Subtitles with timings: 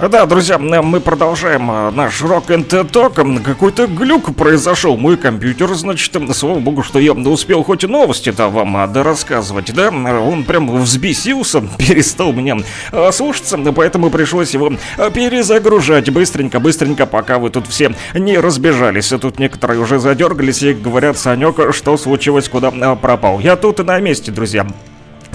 [0.00, 3.42] Да, друзья, мы продолжаем а, наш рок and talk.
[3.42, 4.96] Какой-то глюк произошел.
[4.96, 9.90] Мой компьютер, значит, слава богу, что я успел хоть и новости-то вам а, да?
[9.90, 12.58] Он прям взбесился, перестал меня
[12.92, 14.72] а, слушаться, поэтому пришлось его
[15.12, 19.08] перезагружать быстренько-быстренько, пока вы тут все не разбежались.
[19.08, 23.40] Тут некоторые уже задергались и говорят, Санек, что случилось, куда пропал.
[23.40, 24.64] Я тут и на месте, друзья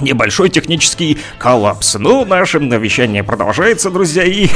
[0.04, 1.96] небольшой технический коллапс.
[1.98, 4.48] Ну, наше вещание продолжается, друзья, и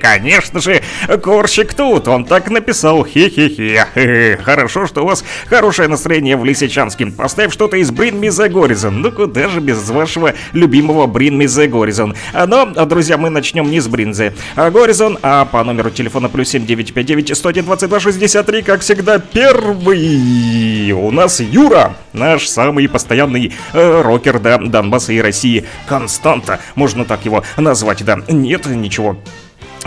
[0.00, 0.82] конечно же,
[1.22, 4.38] Корщик тут, он так написал, хе-хе-хе.
[4.44, 7.06] Хорошо, что у вас хорошее настроение в Лисичанске.
[7.06, 8.90] Поставь что-то из Bring Me The Horizon.
[8.90, 12.16] Ну, куда же без вашего любимого Bring Me The Horizon.
[12.46, 18.00] Но, друзья, мы начнем не с Бринзы Горизон, а по номеру телефона плюс 7959 122
[18.00, 25.20] 63, как всегда, первый у нас Юра, наш самый постоянный э, рокер, да, Донбасса и
[25.20, 28.18] России, Константа, можно так его назвать, да.
[28.28, 29.16] Нет, ничего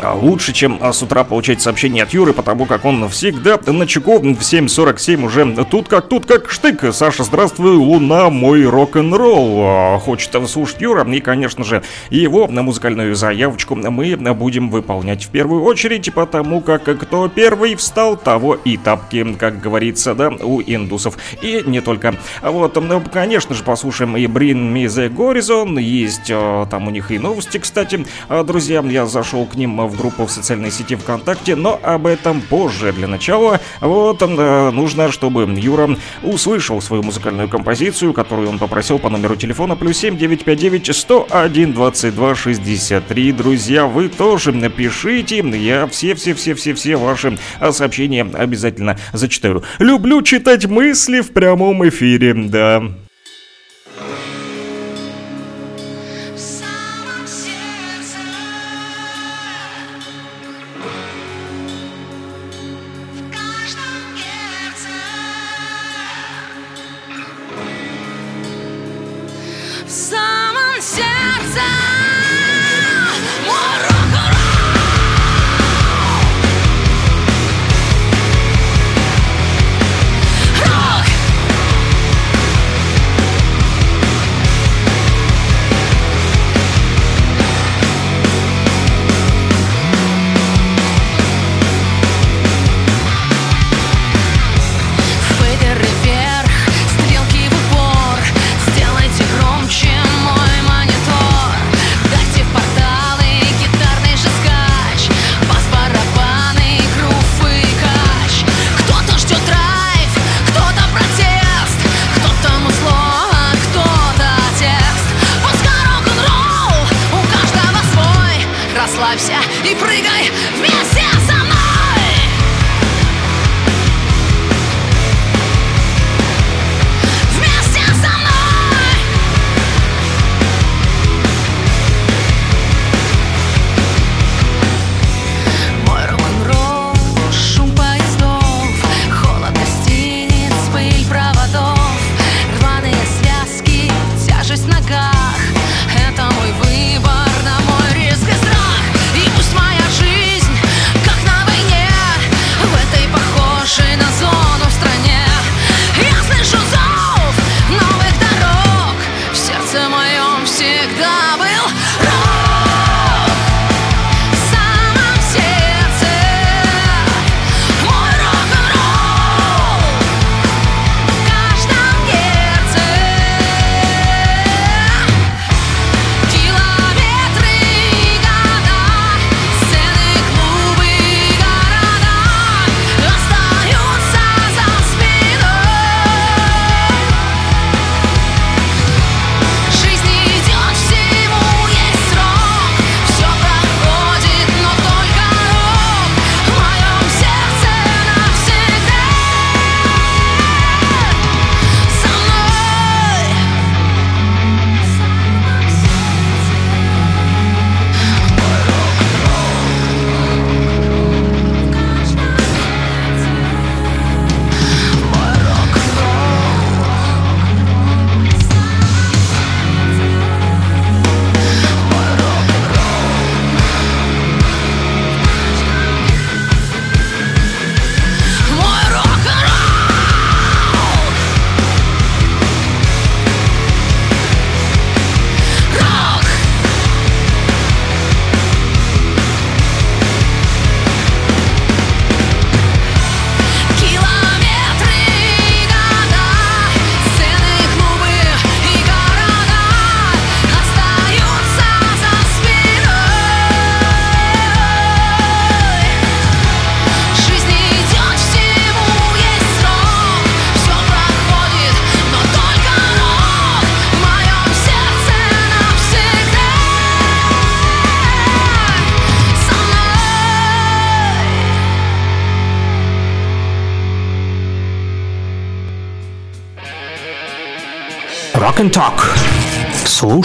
[0.04, 4.20] лучше, чем а, с утра получать сообщение от Юры, потому как он всегда на чеку
[4.20, 6.84] в 7.47 уже тут как тут как штык.
[6.94, 9.60] Саша, здравствуй, луна, мой рок-н-ролл.
[9.62, 15.30] А, хочет слушать Юра, и, конечно же, его на музыкальную заявочку мы будем выполнять в
[15.30, 21.18] первую очередь, потому как кто первый встал, того и тапки, как говорится, да, у индусов.
[21.42, 22.16] И не только.
[22.42, 26.28] Вот, ну, конечно же, послушаем и Bring Me Horizon, есть
[26.70, 28.06] там у них и новости, кстати.
[28.46, 32.92] Друзья, я зашел к ним в группу в социальной сети ВКонтакте, но об этом позже.
[32.94, 39.10] Для начала, вот, э, нужно, чтобы Юра услышал свою музыкальную композицию, которую он попросил по
[39.10, 43.32] номеру телефона плюс 7 959 101 22 63.
[43.32, 47.38] Друзья, вы тоже напишите, я все-все-все-все-все ваши
[47.72, 49.64] сообщения обязательно зачитаю.
[49.80, 52.84] Люблю читать мысли в прямом эфире, да.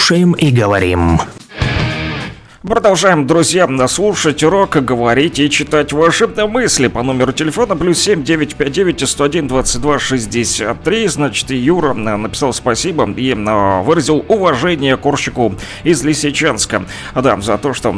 [0.00, 1.20] Слушаем и говорим.
[2.62, 9.06] Продолжаем, друзья, слушать урок, говорить и читать ваши мысли по номеру телефона плюс 7 959
[9.06, 11.06] 101 22 63.
[11.06, 15.54] Значит, Юра написал спасибо и выразил уважение Корщику
[15.84, 16.86] из Лисичанска.
[17.14, 17.92] Да, за то, что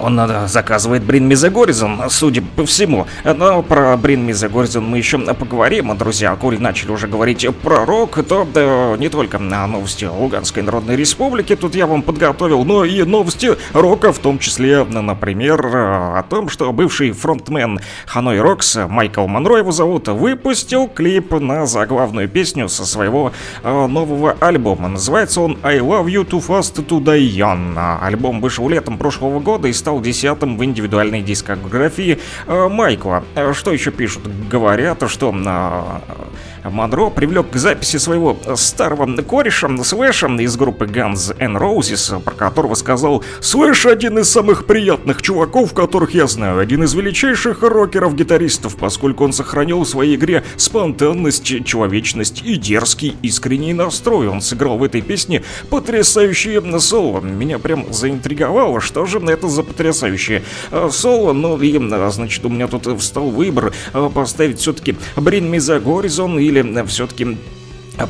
[0.00, 3.06] он надо, заказывает Брин Мизагоризон, судя по всему.
[3.24, 6.36] Но про Брин Мизагоризон мы еще поговорим, друзья.
[6.36, 11.56] Коли начали уже говорить про рок, то да, не только на новости Луганской Народной Республики
[11.56, 16.72] тут я вам подготовил, но и новости рока, в том числе, например, о том, что
[16.72, 23.32] бывший фронтмен Hanoi Rocks, Майкл Монро его зовут, выпустил клип на заглавную песню со своего
[23.62, 24.88] э, нового альбома.
[24.88, 27.98] Называется он I Live Too Fast To Die Young.
[28.02, 33.22] Альбом вышел летом прошлого года и стал десятым в индивидуальной дискографии э, Майкла.
[33.34, 34.22] Э, что еще пишут?
[34.48, 35.30] Говорят, что
[36.70, 42.74] Монро привлек к записи своего старого кореша Слэша из группы Guns N' Roses, про которого
[42.74, 49.24] сказал «Слэш один из самых приятных чуваков, которых я знаю, один из величайших рокеров-гитаристов, поскольку
[49.24, 54.28] он сохранил в своей игре спонтанность, человечность и дерзкий искренний настрой.
[54.28, 57.20] Он сыграл в этой песне потрясающее соло.
[57.20, 61.32] Меня прям заинтриговало, что же это за потрясающее э, соло.
[61.32, 61.78] Ну и,
[62.10, 66.53] значит, у меня тут встал выбор э, поставить все-таки Me The Horizon или
[66.86, 67.36] все-таки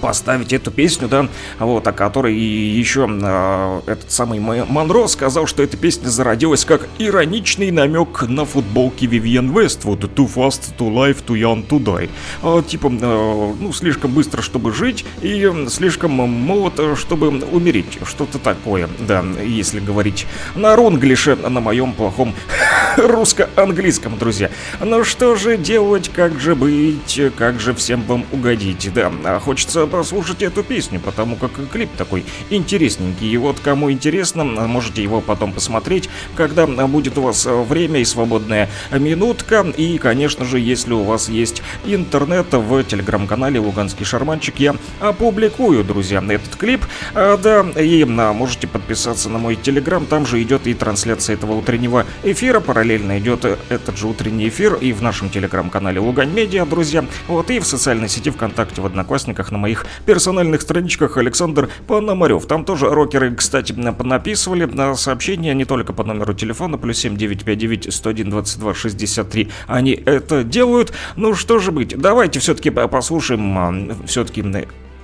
[0.01, 1.29] поставить эту песню, да,
[1.59, 7.71] вот, о которой еще э, этот самый Монро сказал, что эта песня зародилась как ироничный
[7.71, 12.11] намек на футболки Вивьен Вествуд «Too fast to life, too young to die».
[12.43, 17.99] Э, типа, э, ну, слишком быстро, чтобы жить, и слишком молод, чтобы умереть.
[18.05, 22.35] Что-то такое, да, если говорить на рунглише, на моем плохом
[22.97, 24.51] русско-английском, друзья.
[24.81, 29.87] Ну что же делать, как же быть, как же всем вам угодить, да, хочется хочется
[29.87, 33.31] послушать эту песню, потому как клип такой интересненький.
[33.31, 38.69] И вот кому интересно, можете его потом посмотреть, когда будет у вас время и свободная
[38.93, 39.67] минутка.
[39.77, 46.23] И, конечно же, если у вас есть интернет в телеграм-канале Луганский Шарманчик, я опубликую, друзья,
[46.29, 46.83] этот клип.
[47.15, 52.07] А, да, и можете подписаться на мой телеграм, там же идет и трансляция этого утреннего
[52.23, 52.61] эфира.
[52.61, 57.05] Параллельно идет этот же утренний эфир и в нашем телеграм-канале Лугань Медиа, друзья.
[57.27, 62.45] Вот и в социальной сети ВКонтакте, в Одноклассниках, на моих персональных страничках Александр Пономарев.
[62.47, 68.31] Там тоже рокеры, кстати, написывали на сообщения не только по номеру телефона, плюс 7959 101
[68.31, 69.49] 22 63.
[69.67, 70.93] Они это делают.
[71.17, 74.43] Ну что же быть, давайте все-таки послушаем все-таки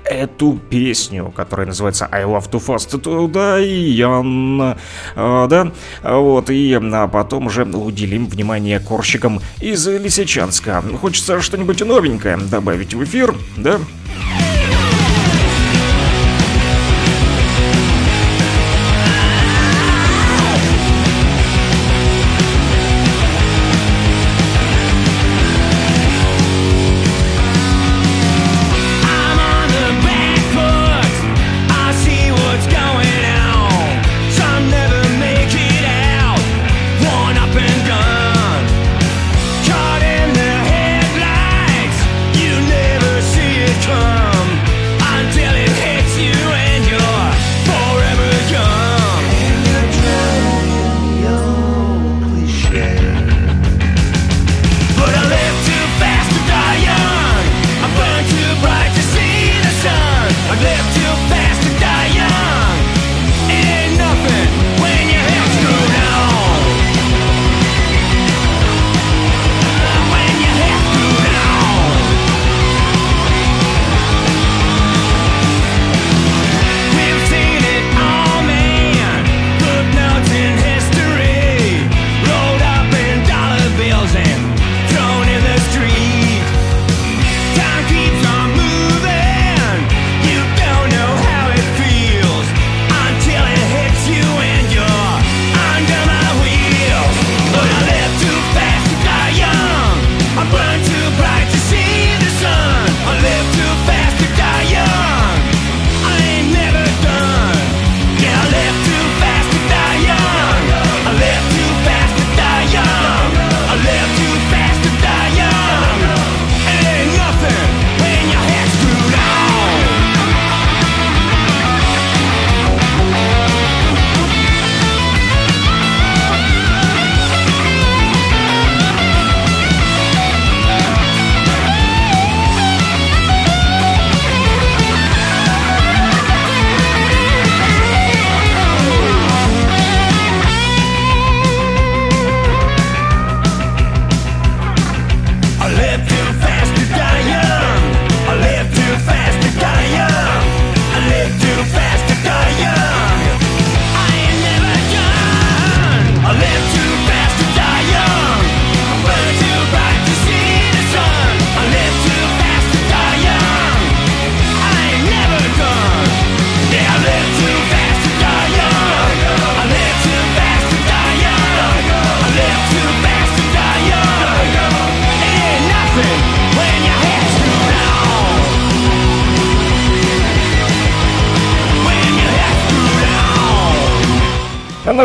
[0.05, 4.77] эту песню, которая называется I Love to Fast Туда и Ян,
[5.15, 10.83] а, да, вот, и а потом уже уделим внимание корщикам из Лисичанска.
[11.01, 13.79] Хочется что-нибудь новенькое добавить в эфир, да?
[13.79, 14.60] Time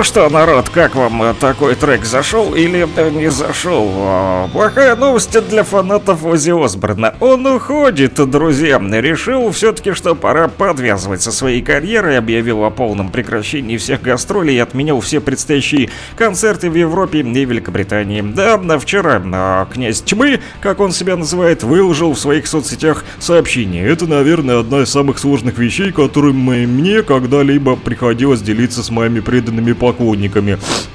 [0.05, 3.91] что, народ, как вам э, такой трек зашел или э, не зашел?
[3.95, 7.15] А, плохая новость для фанатов Ози Осборна.
[7.19, 8.79] Он уходит, друзья.
[8.79, 14.59] Решил все-таки, что пора подвязывать со своей карьерой, объявил о полном прекращении всех гастролей и
[14.59, 18.21] отменял все предстоящие концерты в Европе и Великобритании.
[18.21, 23.87] Да, вчера а, князь тьмы, как он себя называет, выложил в своих соцсетях сообщение.
[23.87, 29.73] Это, наверное, одна из самых сложных вещей, которыми мне когда-либо приходилось делиться с моими преданными
[29.73, 29.94] поклонниками,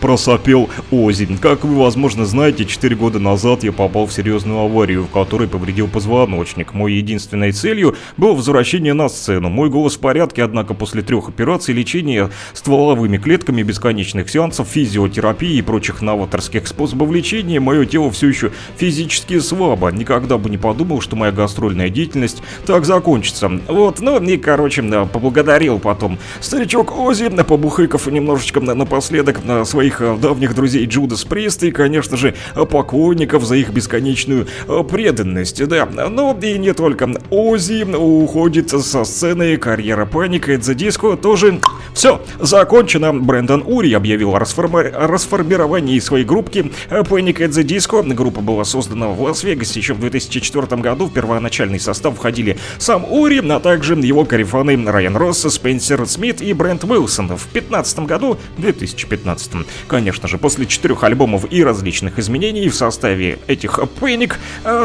[0.01, 1.39] просопел Озин.
[1.39, 5.89] Как вы, возможно, знаете, 4 года назад я попал в серьезную аварию, в которой повредил
[5.89, 6.75] позвоночник.
[6.75, 9.49] Моей единственной целью было возвращение на сцену.
[9.49, 15.63] Мой голос в порядке, однако после трех операций, лечения стволовыми клетками, бесконечных сеансов, физиотерапии и
[15.63, 19.91] прочих новаторских способов лечения, мое тело все еще физически слабо.
[19.91, 23.51] Никогда бы не подумал, что моя гастрольная деятельность так закончится.
[23.69, 30.53] Вот, ну и, короче, поблагодарил потом старичок Ози, побухыков немножечко напоследок на своих э, давних
[30.53, 35.87] друзей Джудас Прист и, конечно же, поклонников за их бесконечную э, преданность, да.
[35.87, 41.61] Ну и не только Ози уходит со сцены, карьера Паника The Disco тоже
[41.95, 43.13] все, закончено.
[43.13, 44.91] Брэндон Ури объявил о расформи...
[44.93, 48.03] расформировании своей группки Panic at the Disco.
[48.13, 51.07] Группа была создана в Лас-Вегасе еще в 2004 году.
[51.07, 56.53] В первоначальный состав входили сам Ури, а также его карифаны Райан Росс, Спенсер Смит и
[56.53, 57.27] Брент Уилсон.
[57.27, 58.80] В 2015 году, 2015,
[59.87, 64.35] конечно же, после четырех альбомов и различных изменений в составе этих Panic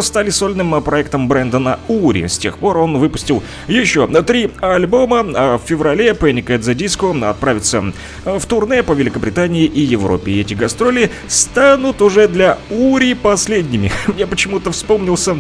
[0.01, 2.27] стали сольным проектом Брэндона Ури.
[2.27, 5.25] С тех пор он выпустил еще три альбома.
[5.35, 10.31] А в феврале Panic at the Disco отправится в турне по Великобритании и Европе.
[10.31, 13.91] И эти гастроли станут уже для Ури последними.
[14.07, 15.39] Мне почему-то вспомнился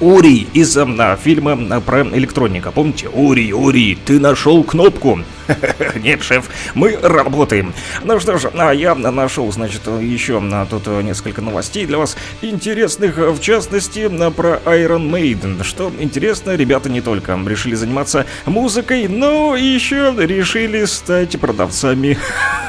[0.00, 2.70] Ури из э, фильма э, про электроника.
[2.70, 3.08] Помните?
[3.08, 5.20] Ури, Ури, ты нашел кнопку.
[5.96, 7.74] Нет, шеф, мы работаем.
[8.04, 13.16] Ну что ж, а я нашел, значит, еще а, тут несколько новостей для вас интересных,
[13.16, 15.64] в частности, про Iron Maiden.
[15.64, 22.18] Что интересно, ребята не только решили заниматься музыкой, но еще решили стать продавцами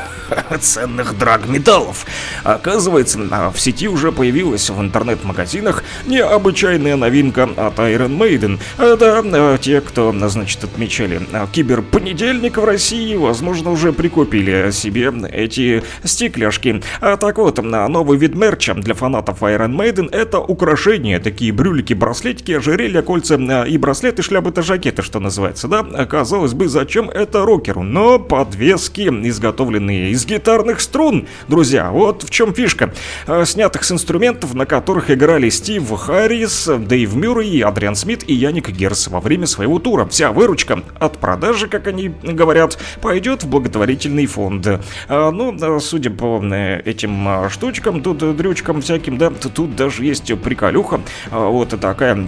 [0.60, 2.06] ценных драгметаллов.
[2.44, 3.20] Оказывается,
[3.54, 8.60] в сети уже появилась в интернет-магазинах необычайная новинка от Iron Maiden.
[8.78, 15.84] Это э, те, кто, значит, отмечали э, киберпонедельник в России, возможно, уже прикупили себе эти
[16.04, 16.82] стекляшки.
[17.02, 22.52] А так вот, новый вид мерча для фанатов Iron Maiden это украшения, такие брюлики, браслетики,
[22.54, 25.84] ожерелья, кольца и браслеты, шляпы-то жакеты, что называется, да?
[26.06, 27.84] Казалось бы, зачем это рокеру?
[27.84, 31.92] Но подвески, изготовленные из из гитарных струн, друзья.
[31.92, 32.94] Вот в чем фишка.
[33.26, 38.70] Э, снятых с инструментов, на которых играли Стив Харрис, Дэйв Мюррей, Адриан Смит и Яник
[38.70, 40.06] Герс во время своего тура.
[40.06, 44.68] Вся выручка от продажи, как они говорят, пойдет в благотворительный фонд.
[45.08, 50.34] А, ну, э, судя по э, этим штучкам, тут дрючкам всяким, да, тут даже есть
[50.42, 51.00] приколюха.
[51.32, 52.28] Вот такая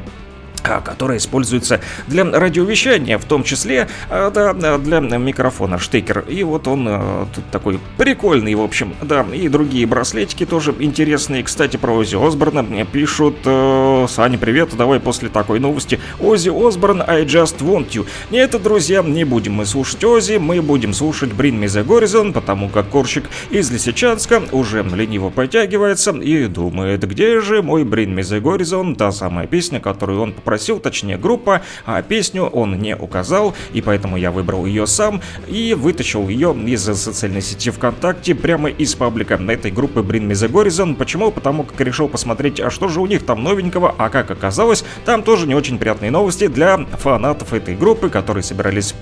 [0.62, 6.24] которая используется для радиовещания, в том числе а, да, для микрофона штекер.
[6.28, 11.44] И вот он а, тут такой прикольный, в общем, да, и другие браслетики тоже интересные.
[11.44, 16.00] Кстати, про Ози Осборна пишут, э, Саня, привет, давай после такой новости.
[16.20, 18.06] Ози Осборн, I just want you.
[18.30, 22.70] Нет, друзья, не будем мы слушать Ози, мы будем слушать Bring Me The Horizon, потому
[22.70, 28.42] как Корщик из Лисичанска уже лениво подтягивается и думает, где же мой Bring Me The
[28.42, 33.56] Horizon, та самая песня, которую он попросил попросил, точнее группа, а песню он не указал,
[33.72, 38.94] и поэтому я выбрал ее сам и вытащил ее из социальной сети ВКонтакте прямо из
[38.96, 40.96] паблика этой группы Bring Me The Horizon.
[40.96, 41.32] Почему?
[41.32, 45.24] Потому как решил посмотреть, а что же у них там новенького, а как оказалось, там
[45.24, 48.94] тоже не очень приятные новости для фанатов этой группы, которые собирались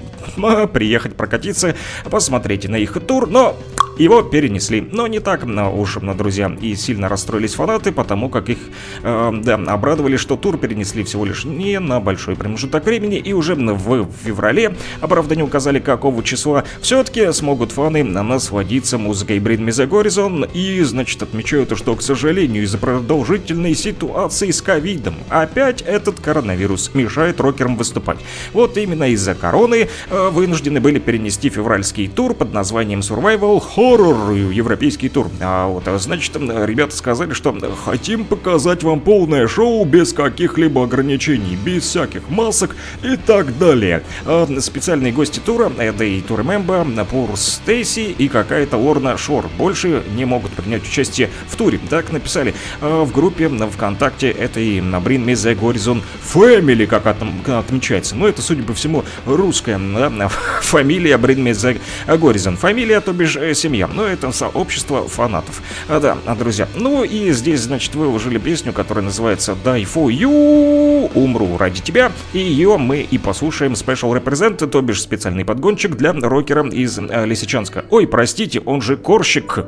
[0.71, 1.75] приехать прокатиться,
[2.11, 3.57] посмотреть на их тур, но
[3.99, 4.87] его перенесли.
[4.91, 8.57] Но не так уж, друзья, и сильно расстроились фанаты, потому как их,
[9.03, 13.55] э, да, обрадовали, что тур перенесли всего лишь не на большой промежуток времени, и уже
[13.55, 19.69] в феврале, а правда не указали какого числа, все-таки смогут фаны насладиться музыкой Bring Me
[19.69, 26.21] The Horizon, и, значит, отмечают, что, к сожалению, из-за продолжительной ситуации с ковидом опять этот
[26.21, 28.19] коронавирус мешает рокерам выступать.
[28.53, 34.31] Вот именно из-за короны э, вынуждены были перенести февральский тур под названием Survival Hall хоррор,
[34.31, 35.29] европейский тур.
[35.41, 37.55] А вот, а, значит, ребята сказали, что
[37.85, 44.03] хотим показать вам полное шоу без каких-либо ограничений, без всяких масок и так далее.
[44.25, 49.49] А специальные гости тура, это и тур Мемба, Пур Стейси и какая-то Лорна Шор.
[49.57, 51.79] Больше не могут принять участие в туре.
[51.89, 56.03] Так написали а в группе ВКонтакте этой Bring Me The Horizon
[56.33, 58.15] Family, как отмечается.
[58.15, 60.27] Но это, судя по всему, русская да,
[60.61, 62.55] фамилия Bring Me The Horizon.
[62.55, 65.61] Фамилия, то бишь э, семья семья, но это сообщество фанатов.
[65.87, 66.67] А, да, друзья.
[66.75, 72.11] Ну и здесь, значит, выложили песню, которая называется Die for You, умру ради тебя.
[72.33, 77.25] И ее мы и послушаем Special Represent, то бишь специальный подгончик для рокера из э,
[77.25, 77.85] Лисичанска.
[77.89, 79.59] Ой, простите, он же Корщик.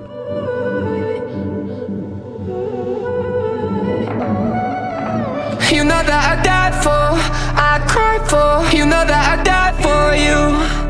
[5.72, 7.15] You know that I died for,
[7.56, 8.75] I cried for.
[8.75, 10.82] You know that I died for you.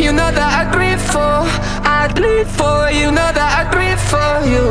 [0.00, 1.44] You know that I grieve for,
[2.00, 2.88] I bleed for.
[2.88, 4.64] You know that I grieve for you.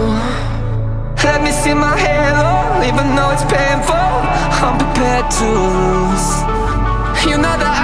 [1.22, 4.10] Let me see my halo, even though it's painful.
[4.66, 6.28] I'm prepared to lose.
[7.30, 7.79] You know that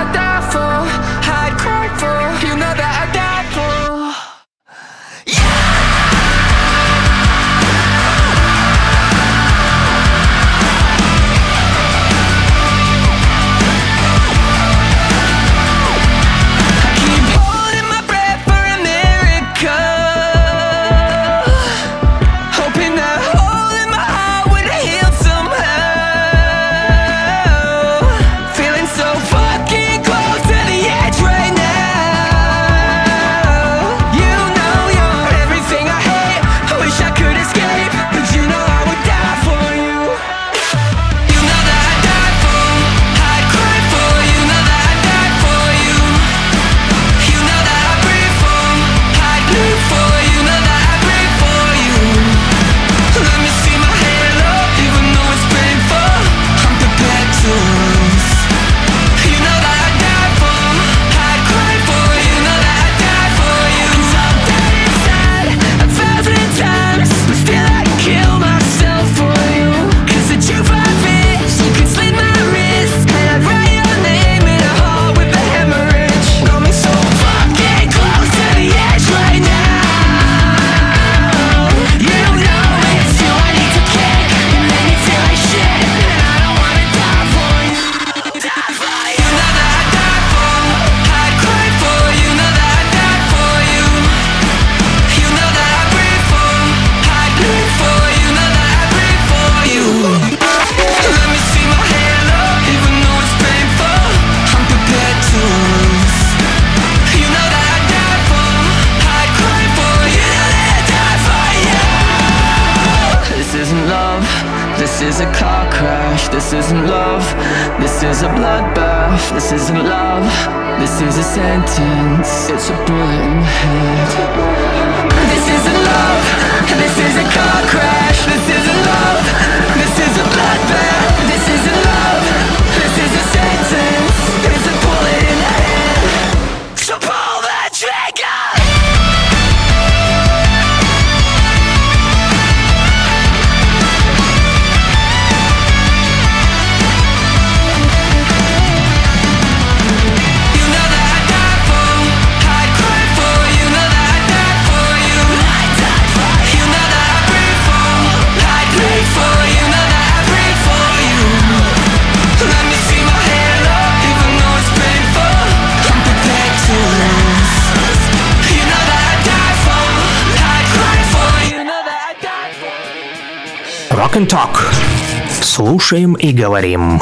[175.85, 176.99] Слушаем и говорим.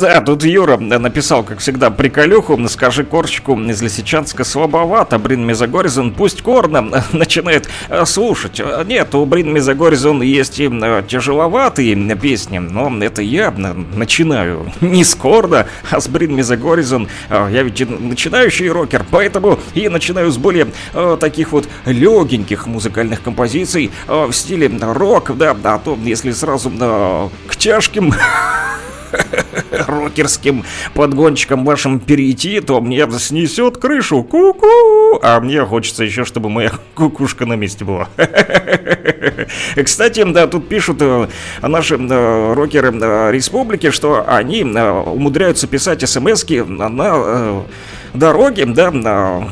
[0.00, 2.58] Да, тут Юра написал, как всегда, приколюху.
[2.68, 5.18] Скажи Корчику из Лисичанска слабовато.
[5.18, 8.60] Брин Мезогоризон пусть Корна начинает э, слушать.
[8.86, 15.14] Нет, у Брин Мезогоризон есть и э, тяжеловатые песни, но это я начинаю не с
[15.14, 17.08] Корна, а с Брин Мезогоризон.
[17.28, 20.68] Э, Я ведь начинающий рокер, поэтому и начинаю с более
[21.20, 26.70] таких вот легеньких музыкальных композиций в стиле рок, да, а то если сразу
[27.46, 28.12] к тяжким
[29.86, 30.64] рокерским
[30.94, 34.22] подгончиком вашим перейти, то мне снесет крышу.
[34.22, 35.20] Ку-ку!
[35.22, 38.08] А мне хочется еще, чтобы моя кукушка на месте была.
[39.82, 41.28] Кстати, да, тут пишут э,
[41.62, 47.64] наши э, рокеры э, республики, что они умудряются писать смс-ки на
[48.16, 49.48] э, дороге, да, на-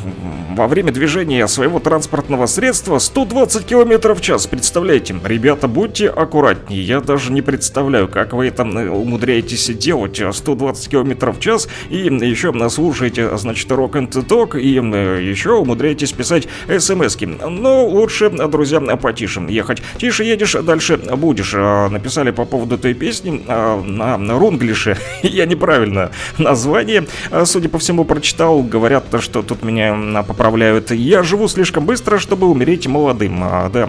[0.56, 4.46] во время движения своего транспортного средства 120 км в час.
[4.46, 6.80] Представляете, ребята, будьте аккуратнее.
[6.80, 10.20] Я даже не представляю, как вы это э, умудряетесь делать.
[10.20, 15.22] э, 120 км в час и еще э, слушаете, значит, рок and ток и э,
[15.22, 16.46] еще умудряетесь писать
[16.78, 17.24] смс-ки.
[17.24, 19.82] Но лучше, э, друзья, потише ехать.
[19.98, 21.52] Тише едешь, дальше будешь.
[21.54, 24.96] Э, Написали по поводу этой песни э, на, на рунглише.
[25.22, 28.53] Я неправильно название, э, судя по всему, прочитал.
[28.54, 30.90] Написал, говорят, что тут меня поправляют.
[30.90, 33.42] Я живу слишком быстро, чтобы умереть молодым.
[33.42, 33.88] А, да.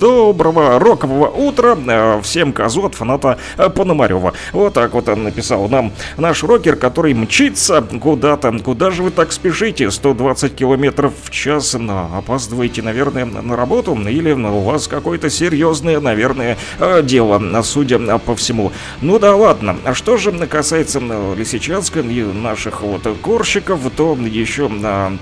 [0.00, 4.32] Доброго рокового утра э, всем козу от фаната э, Пономарева.
[4.52, 8.52] Вот так вот он написал нам наш рокер, который мчится куда-то.
[8.64, 9.90] Куда же вы так спешите?
[9.90, 11.74] 120 километров в час.
[11.78, 13.94] Но опаздываете, наверное, на работу?
[13.94, 18.72] Или у вас какое-то серьезное, наверное, э, дело, судя по всему.
[19.00, 19.76] Ну да ладно.
[19.84, 21.00] А что же касается
[21.36, 25.18] Лисичанска и наших вот корщиков, то еще на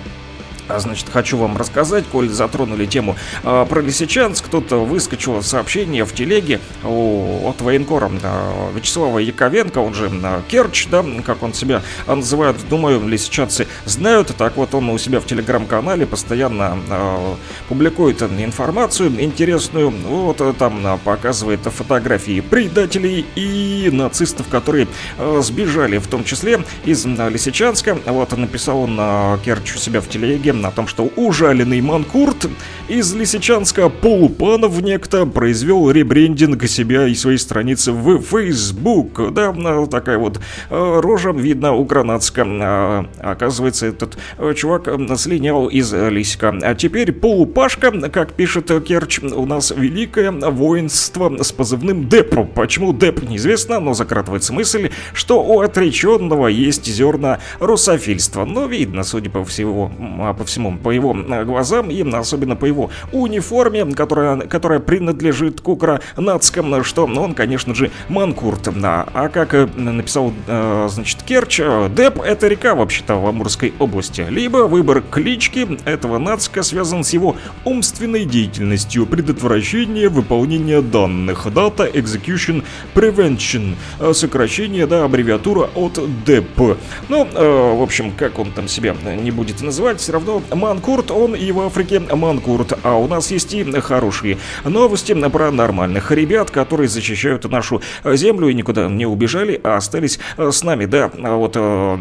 [0.79, 6.61] Значит, хочу вам рассказать, коль затронули тему а, про Лисичанск, тут выскочило сообщение в телеге
[6.85, 8.43] о- от военкора да,
[8.75, 14.57] Вячеслава Яковенко, он же а, Керч, да, как он себя называет, думаю, лисичанцы знают, так
[14.57, 17.37] вот он у себя в телеграм-канале постоянно а,
[17.69, 25.99] публикует информацию интересную, вот а, там а, показывает фотографии предателей и нацистов, которые а, сбежали,
[25.99, 30.53] в том числе из а, Лисичанска, вот написал он а, Керч у себя в телеге
[30.67, 32.49] о том, что ужаленный Манкурт
[32.89, 39.33] из Лисичанска Полупанов некто произвел ребрендинг себя и своей страницы в Facebook.
[39.33, 42.45] Да, а, такая вот а, рожа видно у Гранатска.
[42.47, 44.19] А, Оказывается, этот
[44.57, 46.57] чувак слинял из Лисика.
[46.63, 52.55] А теперь Полупашка, как пишет Керч, у нас великое воинство с позывным Деп.
[52.55, 58.45] Почему Деп, неизвестно, но закратывается мысль, что у отреченного есть зерна русофильства.
[58.45, 62.67] Но видно, судя по всему, а, по всему, по его а, глазам и особенно по
[62.67, 68.69] его униформе, которая, которая принадлежит к укранацкам, что он, конечно же, Манкурт.
[68.83, 74.27] А как э, написал, э, значит, Керч, э, Деп— это река, вообще-то, в Амурской области.
[74.29, 82.65] Либо выбор клички этого нацка связан с его умственной деятельностью, предотвращение выполнения данных, Data Execution
[82.95, 86.77] Prevention, э, сокращение, да, аббревиатура от ДЭП.
[87.09, 91.35] Ну, э, в общем, как он там себя не будет называть, все равно Манкурт, он
[91.35, 92.79] и в Африке Манкурт.
[92.83, 98.55] А у нас есть и хорошие новости про нормальных ребят, которые защищают нашу землю и
[98.55, 100.87] никуда не убежали, а остались с нами.
[100.87, 101.99] Да, а вот э,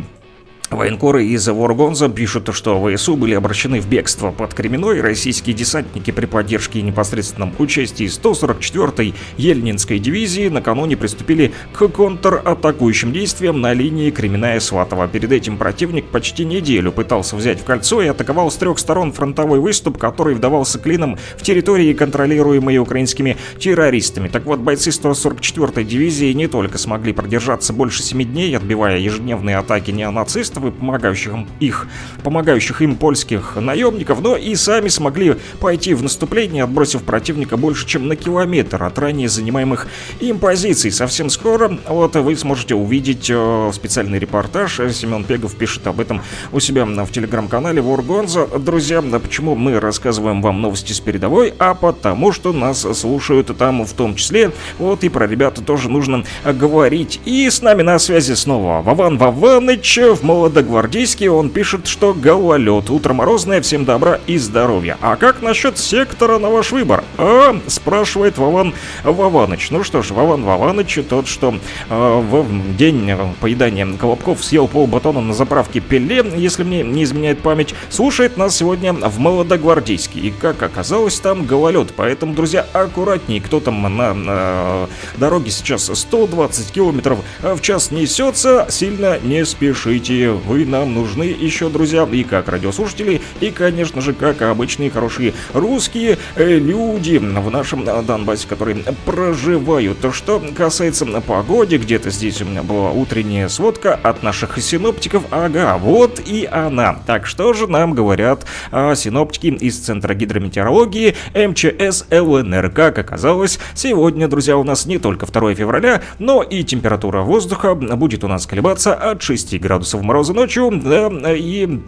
[0.72, 5.02] Военкоры из Воргонза пишут, что ВСУ были обращены в бегство под Кременной.
[5.02, 13.62] Российские десантники при поддержке и непосредственном участии 144-й Ельнинской дивизии накануне приступили к контратакующим действиям
[13.62, 15.08] на линии Кременная-Сватова.
[15.08, 19.60] Перед этим противник почти неделю пытался взять в кольцо и атаковал с трех сторон фронтовой
[19.60, 24.28] выступ, который вдавался клином в территории, контролируемые украинскими террористами.
[24.28, 29.90] Так вот, бойцы 144-й дивизии не только смогли продержаться больше 7 дней, отбивая ежедневные атаки
[29.90, 31.88] неонацистов, и помогающих им, их,
[32.24, 38.08] помогающих им польских наемников, но и сами смогли пойти в наступление, отбросив противника больше, чем
[38.08, 39.88] на километр от ранее занимаемых
[40.20, 40.92] им позиций.
[40.92, 44.80] Совсем скоро вот вы сможете увидеть э, специальный репортаж.
[44.94, 48.48] Семен Пегов пишет об этом у себя в телеграм-канале Воргонза.
[48.48, 51.54] Друзья, а почему мы рассказываем вам новости с передовой?
[51.60, 54.52] А потому что нас слушают там в том числе.
[54.78, 57.20] Вот и про ребят тоже нужно говорить.
[57.26, 61.28] И с нами на связи снова Вован Вованыч в молодогвардейский.
[61.30, 62.90] Он пишет, что гололед.
[62.90, 64.98] Утро морозное, всем добра и здоровья.
[65.00, 67.04] А как насчет сектора на ваш выбор?
[67.18, 69.70] А, спрашивает Вован Вованыч.
[69.70, 71.54] Ну что ж, Вован Вованыч тот, что
[71.90, 77.40] э, в день э, поедания колобков съел полбатона на заправке Пеле, если мне не изменяет
[77.42, 80.20] память, слушает нас сегодня в Молодогвардейске.
[80.20, 81.94] И как оказалось, там гололед.
[81.96, 83.40] Поэтому, друзья, аккуратней.
[83.40, 90.39] Кто там на, на дороге сейчас 120 километров в час несется, сильно не спешите.
[90.46, 96.18] Вы нам нужны еще, друзья, и как радиослушатели, и, конечно же, как обычные хорошие русские
[96.36, 100.00] э, люди в нашем э, Донбассе, которые проживают.
[100.00, 105.24] То, что касается погоды, где-то здесь у меня была утренняя сводка от наших синоптиков.
[105.32, 107.00] Ага, вот и она.
[107.06, 112.70] Так что же нам говорят а, синоптики из Центра гидрометеорологии МЧС ЛНР.
[112.70, 118.24] Как оказалось, сегодня, друзья, у нас не только 2 февраля, но и температура воздуха будет
[118.24, 121.80] у нас колебаться от 6 градусов мороза ночью, да, и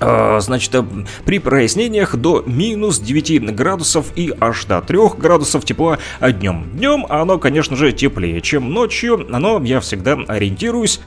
[0.00, 0.82] Значит, э,
[1.24, 6.70] при прояснениях до минус 9 градусов и аж до 3 градусов тепла днем.
[6.74, 11.00] Днем оно, конечно же, теплее, чем ночью, но я всегда ориентируюсь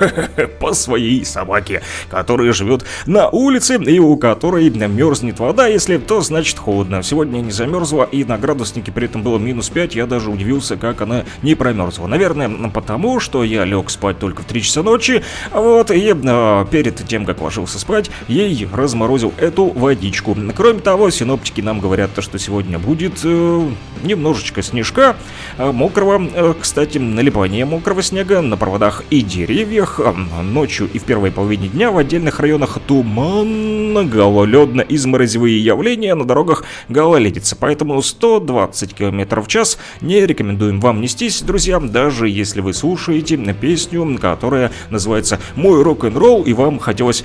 [0.60, 5.66] по своей собаке, которая живет на улице и у которой мерзнет вода.
[5.66, 7.02] Если то, значит холодно.
[7.02, 9.94] Сегодня не замерзла и на градуснике при этом было минус 5.
[9.94, 12.06] Я даже удивился, как она не промерзла.
[12.06, 15.22] Наверное, потому что я лег спать только в 3 часа ночи.
[15.50, 20.36] Вот, и э, перед тем, как ложился спать, ей разморозил эту водичку.
[20.56, 23.68] Кроме того, синоптики нам говорят, то, что сегодня будет э,
[24.02, 25.16] немножечко снежка,
[25.56, 30.00] э, мокрого, э, кстати, налипание мокрого снега на проводах и деревьях.
[30.00, 36.24] Э, Ночью и в первой половине дня в отдельных районах туман, гололедно изморозевые явления, на
[36.24, 37.56] дорогах гололедица.
[37.56, 44.18] Поэтому 120 км в час не рекомендуем вам нестись, друзья, даже если вы слушаете песню,
[44.20, 47.24] которая называется «Мой рок-н-ролл», и вам хотелось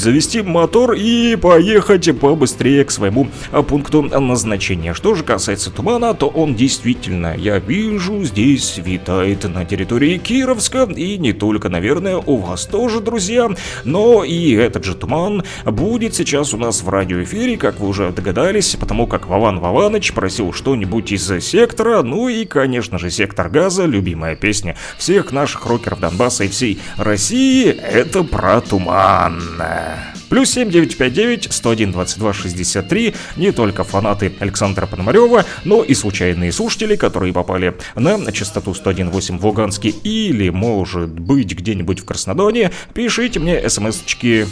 [0.00, 4.94] завести мотор и поехать побыстрее к своему а, пункту назначения.
[4.94, 11.18] Что же касается тумана, то он действительно, я вижу, здесь витает на территории Кировска, и
[11.18, 13.50] не только, наверное, у вас тоже, друзья,
[13.84, 18.76] но и этот же туман будет сейчас у нас в радиоэфире, как вы уже догадались,
[18.76, 24.36] потому как Вован Вованыч просил что-нибудь из сектора, ну и, конечно же, сектор газа, любимая
[24.36, 29.42] песня всех наших рокеров Донбасса и всей России, это про туман.
[30.28, 37.32] Плюс 7959 101 22 63 не только фанаты Александра Пономарева, но и случайные слушатели, которые
[37.32, 39.88] попали на частоту 101.8 в Луганске.
[39.88, 44.46] Или, может быть, где-нибудь в Краснодоне, пишите мне смс-очки.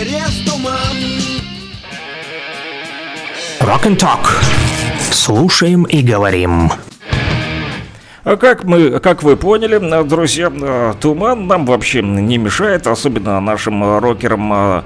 [0.00, 0.96] Через туман
[3.60, 4.26] Rock and Talk.
[5.12, 6.72] Слушаем и говорим.
[8.24, 13.84] А как мы, как вы поняли, друзья, э, туман нам вообще не мешает, особенно нашим
[13.84, 14.82] э, рокерам э,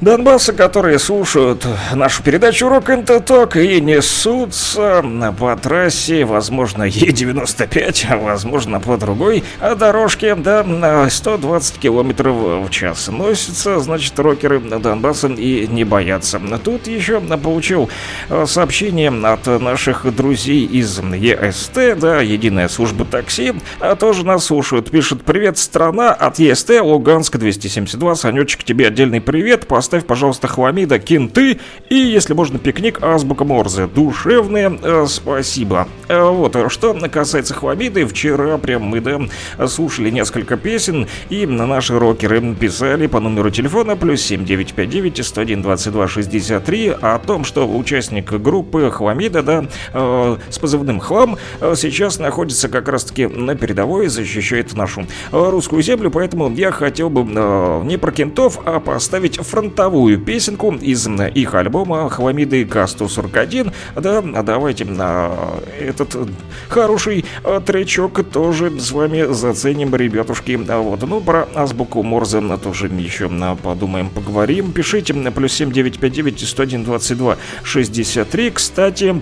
[0.00, 2.84] Донбасса, которые слушают нашу передачу Рок
[3.24, 5.04] Ток и несутся
[5.38, 9.44] по трассе, возможно, Е95, а возможно, по другой
[9.78, 12.34] дорожке, да, на 120 километров
[12.66, 13.08] в час.
[13.08, 16.40] Носятся, значит, рокеры Донбасса и не боятся.
[16.62, 17.88] Тут еще получил
[18.28, 24.90] э, сообщение от наших друзей из ЕСТ, да, Единая служба такси, а тоже нас слушают.
[24.90, 31.58] Пишет, привет, страна, от ЕСТ, Луганск 272, Санечек, тебе отдельный привет, поставь, пожалуйста, хламида, кенты
[31.90, 33.86] и, если можно, пикник азбука Морзе.
[33.86, 35.86] Душевное э, спасибо.
[36.08, 39.20] Э, вот, что касается хламиды, вчера прям мы, да,
[39.68, 46.08] слушали несколько песен, и на наши рокеры писали по номеру телефона плюс 7959 101 22
[46.08, 52.70] 63 о том, что участник группы Хламида, да, э, с позывным Хлам, э, сейчас находится
[52.70, 58.12] как раз-таки на передовой, защищает нашу русскую землю, поэтому я хотел бы э, не про
[58.12, 59.38] кентов, а поставить
[59.74, 63.72] фронтовую песенку из э, их альбома Хламиды К-141.
[63.96, 66.16] Да, а давайте э, этот
[66.68, 70.60] хороший э, тречок тоже с вами заценим, ребятушки.
[70.68, 74.72] А Вот, ну, про азбуку Морзе э, тоже еще э, подумаем, поговорим.
[74.72, 78.50] Пишите на плюс 7959 101 22 63.
[78.50, 79.20] Кстати,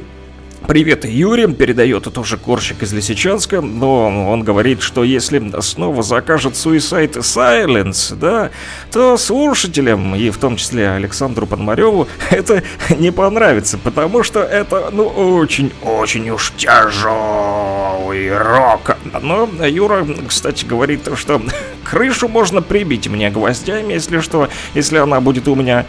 [0.69, 7.15] Привет, Юрий, передает тоже Корщик из Лисичанска, но он говорит, что если снова закажет Suicide
[7.19, 8.51] Silence, да,
[8.93, 12.63] то слушателям, и в том числе Александру Подмареву, это
[12.97, 18.97] не понравится, потому что это, ну, очень-очень уж тяжелый рок.
[19.21, 21.43] Но Юра, кстати, говорит, что
[21.85, 25.87] крышу можно прибить мне гвоздями, если что, если она будет у меня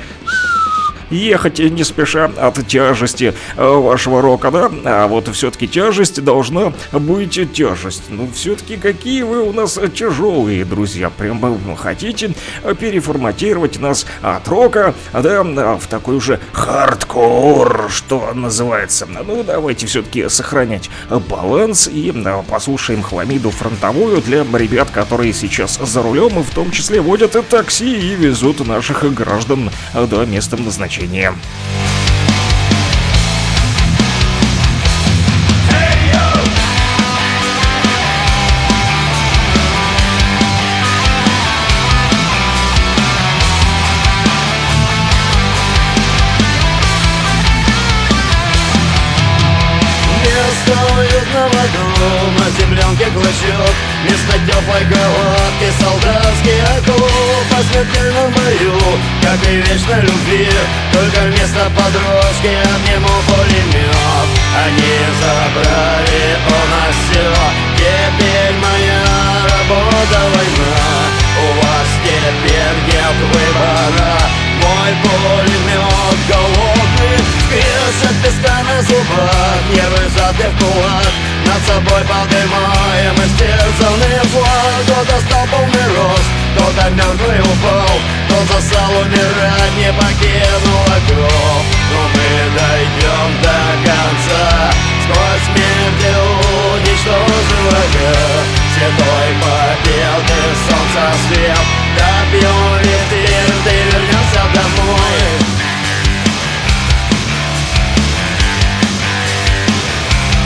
[1.18, 4.72] ехать не спеша от тяжести э, вашего рока, да?
[4.86, 8.04] А вот все-таки тяжесть должна быть тяжесть.
[8.10, 11.10] Ну, все-таки какие вы у нас тяжелые, друзья.
[11.10, 12.34] Прям вы хотите
[12.80, 15.44] переформатировать нас от рока, да,
[15.76, 19.08] в такой уже хардкор, что называется.
[19.08, 20.90] Ну, давайте все-таки сохранять
[21.30, 26.72] баланс и э, послушаем хламиду фронтовую для ребят, которые сейчас за рулем и в том
[26.72, 31.03] числе водят такси и везут наших граждан до места назначения.
[50.24, 53.76] Место уютного дома, землянки клочок.
[54.04, 56.93] Место теплой головки, солдатский окоп
[57.84, 58.80] Смертельном бою,
[59.22, 60.48] как и вечной любви.
[60.94, 67.28] Только вместо подружки обниму пулемет Они забрали у нас все
[67.76, 69.04] Теперь моя
[69.52, 70.80] работа война
[71.42, 74.16] У вас теперь нет выбора.
[74.62, 77.20] Мой пулемет голодный.
[77.44, 79.60] Скрежет песка на зубах.
[79.74, 81.14] Нервы сжаты в кулак.
[81.46, 86.44] Над собой поднимаем истерзанный флаг Кто-то стал полный рост.
[86.56, 87.43] Кто-то мертвый Кто
[89.04, 92.28] умирать Не покинул окоп Но мы
[92.58, 94.72] дойдем до конца.
[95.04, 96.16] Сквозь смерть
[96.74, 100.34] уничтожим врага Святой победы
[100.68, 101.60] солнца свет.
[101.96, 105.24] Добьем ветер, ты вернешься домой.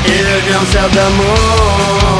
[0.06, 2.17] И вернемся домой.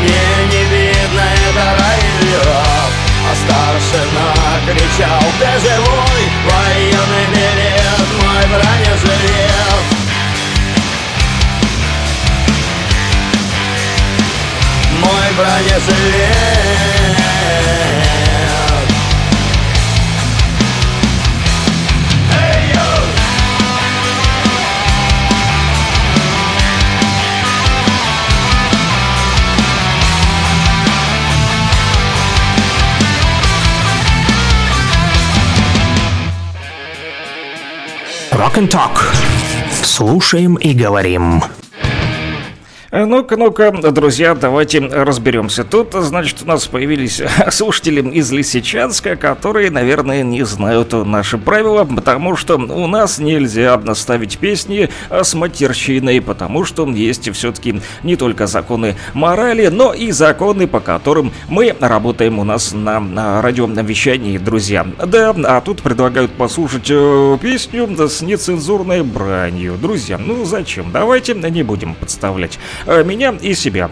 [0.01, 2.92] Мне не видно, это рай или ад
[3.24, 4.28] А старшина
[4.66, 8.09] кричал Ты живой, военный билет?
[8.20, 10.03] Мой бронежилет
[15.37, 16.74] бронежилет
[38.32, 39.14] Rock and Talk.
[39.82, 41.43] Слушаем и говорим.
[42.95, 45.64] Э, Ну-ка, ну-ка, друзья, давайте разберемся.
[45.64, 47.20] Тут, значит, у нас появились
[47.51, 54.38] слушатели из Лисичанска, которые, наверное, не знают наши правила, потому что у нас нельзя ставить
[54.38, 60.68] песни э, с матерщиной, потому что есть все-таки не только законы морали, но и законы,
[60.68, 64.86] по которым мы работаем у нас на, на радиовещании, друзья.
[65.05, 69.74] Да, а тут предлагают послушать э, песню с нецензурной бранью.
[69.82, 70.92] Друзья, ну зачем?
[70.92, 73.91] Давайте не будем подставлять меня и себя.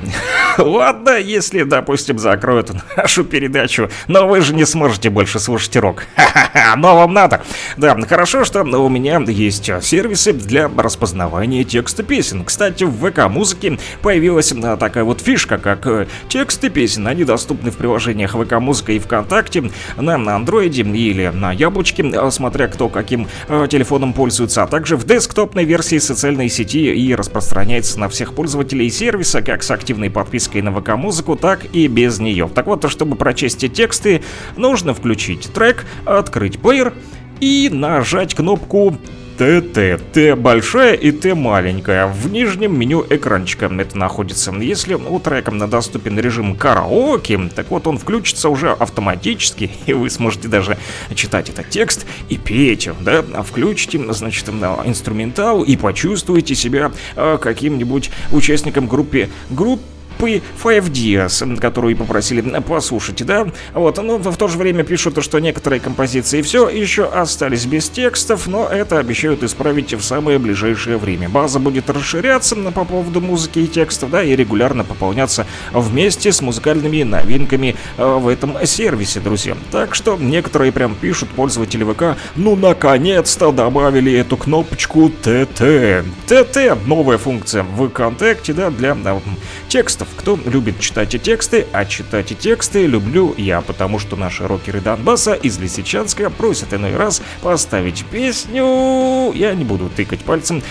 [0.59, 6.05] Ладно, если, допустим, закроют нашу передачу, но вы же не сможете больше слушать рок.
[6.77, 7.43] Но вам надо.
[7.77, 12.45] Да, хорошо, что у меня есть сервисы для распознавания текста песен.
[12.45, 17.07] Кстати, в ВК-музыке появилась а, такая вот фишка, как э, тексты песен.
[17.07, 22.89] Они доступны в приложениях ВК-музыка и ВКонтакте на, на андроиде или на яблочке, смотря кто
[22.89, 28.35] каким э, телефоном пользуется, а также в десктопной версии социальной сети и распространяется на всех
[28.35, 32.51] пользователей сервиса, как с активной подпиской на ВК-музыку, так и без нее.
[32.55, 34.23] Так вот, чтобы прочесть тексты,
[34.57, 36.95] нужно включить трек, открыть плеер
[37.41, 38.97] и нажать кнопку
[39.39, 40.01] ТТ.
[40.13, 42.07] Т большая и Т маленькая.
[42.07, 44.53] В нижнем меню экранчика это находится.
[44.53, 50.49] Если у трека доступен режим караоке, так вот он включится уже автоматически, и вы сможете
[50.49, 50.79] даже
[51.15, 58.11] читать этот текст и петь, да, А включите, значит, инструментал и почувствуете себя э, каким-нибудь
[58.33, 59.83] участником группы, группы
[60.23, 63.47] группы Five Dias, которую попросили послушать, да?
[63.75, 68.47] Вот, но в то же время пишут, что некоторые композиции все еще остались без текстов,
[68.47, 71.29] но это обещают исправить в самое ближайшее время.
[71.29, 77.03] База будет расширяться по поводу музыки и текстов, да, и регулярно пополняться вместе с музыкальными
[77.03, 79.57] новинками э, в этом сервисе, друзья.
[79.71, 86.05] Так что некоторые прям пишут пользователи ВК, ну наконец-то добавили эту кнопочку ТТ.
[86.27, 89.21] ТТ, новая функция в ВКонтакте, да, для да,
[89.69, 90.09] текстов.
[90.17, 94.81] Кто любит читать и тексты, а читать и тексты люблю я, потому что наши рокеры
[94.81, 99.33] Донбасса из Лисичанска просят иной раз поставить песню.
[99.35, 100.63] Я не буду тыкать пальцем,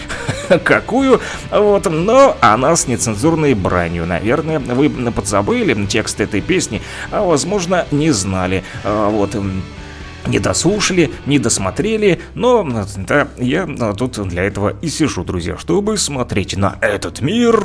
[0.63, 4.05] какую, вот, но она с нецензурной бранью.
[4.05, 6.81] Наверное, вы подзабыли текст этой песни,
[7.11, 8.63] а возможно не знали.
[8.83, 9.35] А, Вот,
[10.27, 12.67] не дослушали, не досмотрели, но
[13.07, 17.63] да, я а, тут для этого и сижу, друзья, чтобы смотреть на этот мир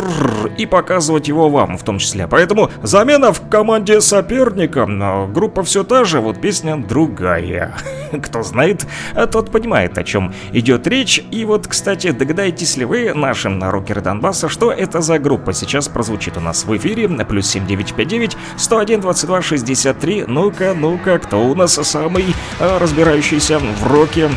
[0.59, 2.27] и показывать его вам в том числе.
[2.27, 4.87] Поэтому замена в команде соперника.
[4.87, 7.77] Но группа все та же, вот песня другая.
[8.23, 11.25] Кто знает, а тот понимает, о чем идет речь.
[11.31, 16.37] И вот, кстати, догадаетесь ли вы, наши рокеры Донбасса, что это за группа сейчас прозвучит
[16.37, 17.09] у нас в эфире?
[17.09, 20.25] Плюс 7959 101 22 63.
[20.27, 22.27] Ну-ка, ну-ка, кто у нас самый
[22.59, 24.31] разбирающийся в роке?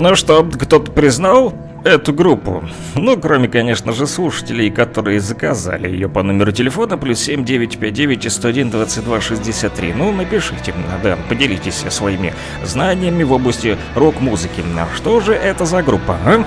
[0.00, 1.52] Ну что, кто-то признал
[1.84, 2.62] эту группу?
[2.94, 8.70] Ну, кроме, конечно же, слушателей, которые заказали ее по номеру телефона плюс 7959 и 101
[8.70, 9.94] 22 63.
[9.94, 10.72] Ну, напишите,
[11.02, 12.32] да, поделитесь своими
[12.64, 14.62] знаниями в области рок-музыки.
[14.94, 16.44] Что же это за группа, а?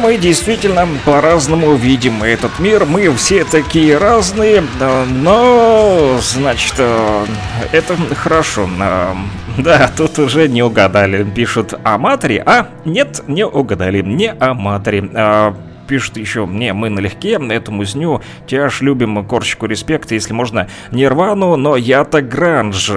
[0.00, 2.84] Мы действительно по-разному видим этот мир.
[2.84, 4.62] Мы все такие разные,
[5.22, 7.26] но, значит, э,
[7.72, 8.68] это хорошо.
[8.80, 9.12] Э,
[9.58, 11.22] Да, тут уже не угадали.
[11.22, 14.02] Пишут о матери, а нет, не угадали.
[14.02, 15.10] Не о матери.
[15.86, 21.76] Пишут еще, не, мы налегке, эту музню, тяж любим, Корчику респект, если можно, Нирвану, но
[21.76, 22.90] я-то гранж.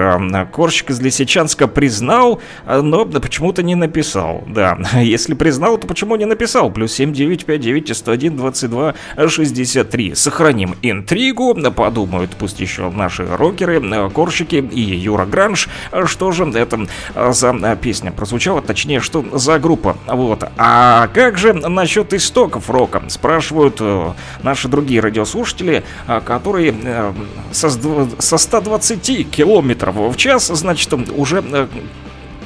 [0.52, 4.44] Корчик из Лисичанска признал, но почему-то не написал.
[4.48, 6.72] Да, если признал, то почему не написал?
[6.72, 8.94] Плюс 7959 101 22
[9.28, 10.16] 63.
[10.16, 15.70] Сохраним интригу, подумают пусть еще наши рокеры, Корчики и Юра Гранж,
[16.06, 19.98] что же это за песня прозвучала, точнее, что за группа.
[20.08, 20.44] Вот.
[20.58, 23.04] А как же насчет истоков рока?
[23.10, 24.14] Спрашивают э,
[24.44, 27.14] наши другие радиослушатели, э, которые э,
[27.52, 31.42] со, с дв- со 120 километров в час, значит, уже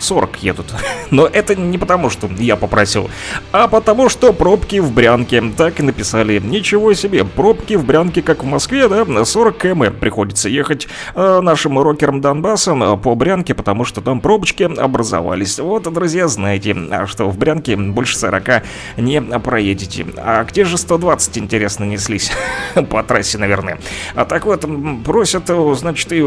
[0.02, 0.74] 40 едут.
[1.12, 3.10] Но это не потому, что я попросил,
[3.52, 5.41] а потому, что пробки в Брянке.
[5.58, 6.39] Так и написали.
[6.39, 11.80] Ничего себе, пробки в Брянке, как в Москве, да, 40 км приходится ехать э, нашим
[11.80, 15.60] рокерам Донбассом э, по Брянке, потому что там пробочки образовались.
[15.60, 18.64] Вот, друзья, знаете, а что в Брянке больше 40
[18.97, 20.06] не проедете.
[20.18, 22.32] А где же 120, интересно, неслись?
[22.89, 23.80] по трассе, наверное.
[24.16, 24.66] А так вот,
[25.04, 26.24] просят, э, значит, и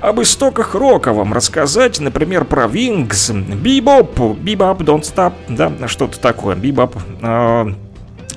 [0.00, 5.88] об истоках рока вам рассказать, например, про Wings, Bip Bop, Bip Bop, Don't Stop, да,
[5.88, 6.54] что-то такое,
[7.22, 7.66] а,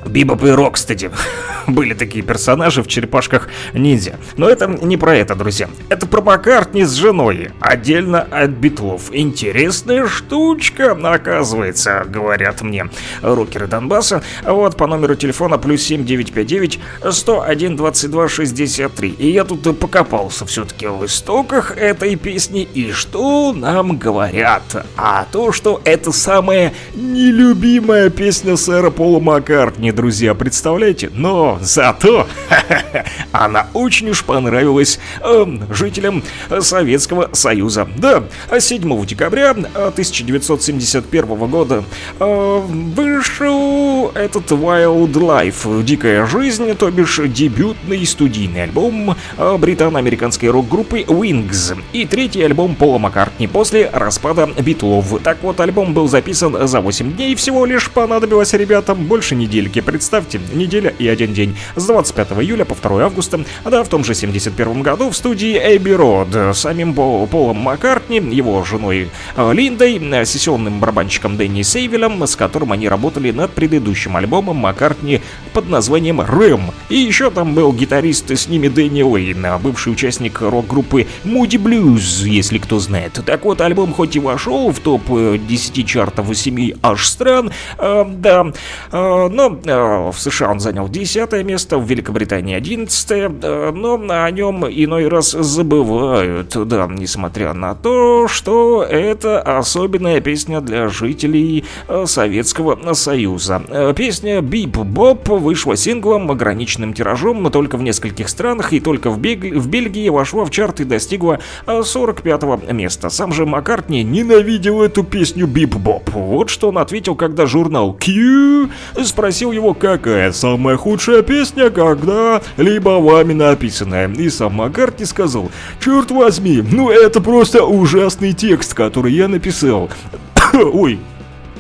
[0.06, 1.12] Бибоп и Рокстеди.
[1.68, 4.16] Были такие персонажи в черепашках ниндзя.
[4.38, 5.70] Но это не про это, друзья.
[5.90, 7.50] Это про Маккартни с женой.
[7.60, 9.10] Отдельно от битлов.
[9.12, 12.90] Интересная штучка, оказывается, говорят мне
[13.22, 14.24] рокеры Донбасса.
[14.44, 16.80] Вот по номеру телефона плюс 7959
[17.12, 19.10] 101 22 63.
[19.18, 22.68] И я тут покопался все-таки в истоках этой песни.
[22.74, 24.86] И что нам говорят?
[24.96, 31.10] А то, что это самая нелюбимая песня сэра Пола Маккартни, друзья, представляете?
[31.12, 32.28] Но зато
[33.32, 36.24] она очень уж понравилась эм, жителям
[36.60, 37.88] Советского Союза.
[37.98, 38.24] Да,
[38.58, 41.84] 7 декабря э, 1971 года
[42.20, 42.62] э,
[42.96, 51.76] вышел этот Wild Life, Дикая жизнь, то бишь дебютный студийный альбом э, британо-американской рок-группы Wings
[51.92, 55.20] и третий альбом Пола Маккартни после распада Битлов.
[55.24, 59.77] Так вот, альбом был записан за 8 дней, всего лишь понадобилось ребятам больше недельки.
[59.82, 61.58] Представьте, неделя и один день.
[61.76, 65.92] С 25 июля по 2 августа, да, в том же 71 году в студии Эбби
[65.92, 72.36] Род, самим Пол- Полом Маккартни, его женой э, Линдой, э, сессионным барабанщиком Дэнни Сейвелем, с
[72.36, 75.22] которым они работали над предыдущим альбомом Маккартни
[75.54, 76.72] под названием «Рэм».
[76.90, 82.28] И еще там был гитарист с ними Дэнни Уэйн, а бывший участник рок-группы Moody Blues,
[82.28, 83.20] если кто знает.
[83.26, 88.46] Так вот, альбом хоть и вошел в топ-10 чартов 7 аж стран, э, да,
[88.92, 94.32] э, но э, в США он занял 10 место, в Великобритании 11, э, но о
[94.32, 102.06] нем иной раз забывают, да, несмотря на то, что это особенная песня для жителей э,
[102.06, 103.62] Советского Союза.
[103.68, 109.10] Э, Песня «Бип Боб» вышла синглом, ограниченным тиражом, но только в нескольких странах и только
[109.10, 113.10] в, Бег- в Бельгии вошла в чарт и достигла э, 45 места.
[113.10, 116.10] Сам же Маккартни ненавидел эту песню «Bip Bop».
[116.12, 118.70] Вот что он ответил, когда журнал Q
[119.04, 124.08] спросил его, какая самая худшая песня, когда-либо вами написанная.
[124.10, 125.52] И сам Маккартни сказал,
[125.84, 129.90] черт возьми, ну это просто ужасный текст, который я написал.
[130.54, 131.00] Ой,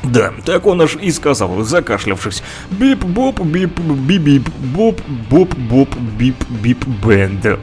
[0.03, 2.43] да, так он аж и сказал, закашлявшись.
[2.71, 7.59] Bip bop, bip bip bip, боп-боп-боп, бип-бип-бенд.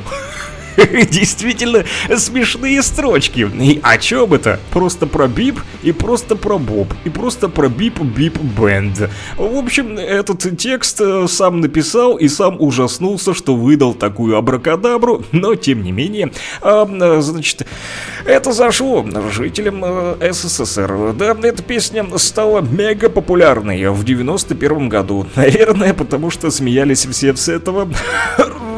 [1.10, 1.84] Действительно
[2.16, 3.48] смешные строчки.
[3.60, 4.60] И о чем это?
[4.70, 6.92] Просто про бип и просто про боб.
[7.04, 9.10] И просто про бип-бип бенд.
[9.36, 15.54] В общем, этот текст э, сам написал и сам ужаснулся, что выдал такую абракадабру, но
[15.54, 16.86] тем не менее, а,
[17.20, 17.66] значит,
[18.24, 21.14] это зашло жителям э, СССР.
[21.14, 25.26] Да, эта песня стала мега популярной в 91 году.
[25.36, 27.88] Наверное, потому что смеялись все с этого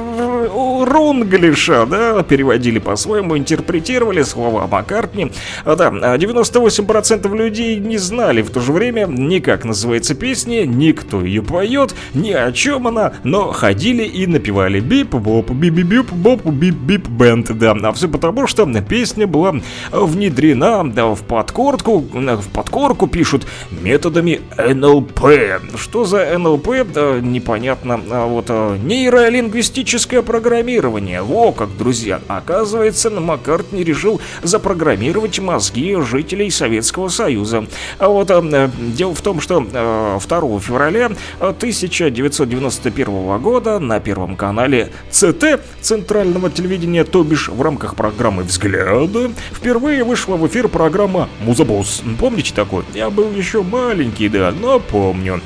[0.47, 5.33] рунглиша, да, переводили по-своему, интерпретировали слова Маккартни.
[5.65, 10.65] А, Да, а 98% людей не знали в то же время ни как называется песня,
[10.65, 16.45] ни кто ее поет, ни о чем она, но ходили и напевали бип-боп, бип-бип, боп,
[16.45, 17.77] бип-бип бенд, да.
[17.83, 19.55] А все потому, что песня была
[19.91, 25.21] внедрена да, в подкорку, в подкорку пишут методами НЛП.
[25.77, 28.01] Что за НЛП, да, непонятно.
[28.11, 31.23] А вот а, нейролингвистическое программирование.
[31.23, 32.21] Во как, друзья.
[32.29, 37.67] Оказывается, Маккартни решил запрограммировать мозги жителей Советского Союза.
[37.99, 44.37] А вот а, э, дело в том, что э, 2 февраля 1991 года на Первом
[44.37, 51.31] канале ЦТ Центрального телевидения, то бишь в рамках программы «Взгляды», впервые вышла в эфир программа
[51.41, 52.03] «Музабосс».
[52.21, 52.85] Помните такой?
[52.93, 55.41] Я был еще маленький, да, но помню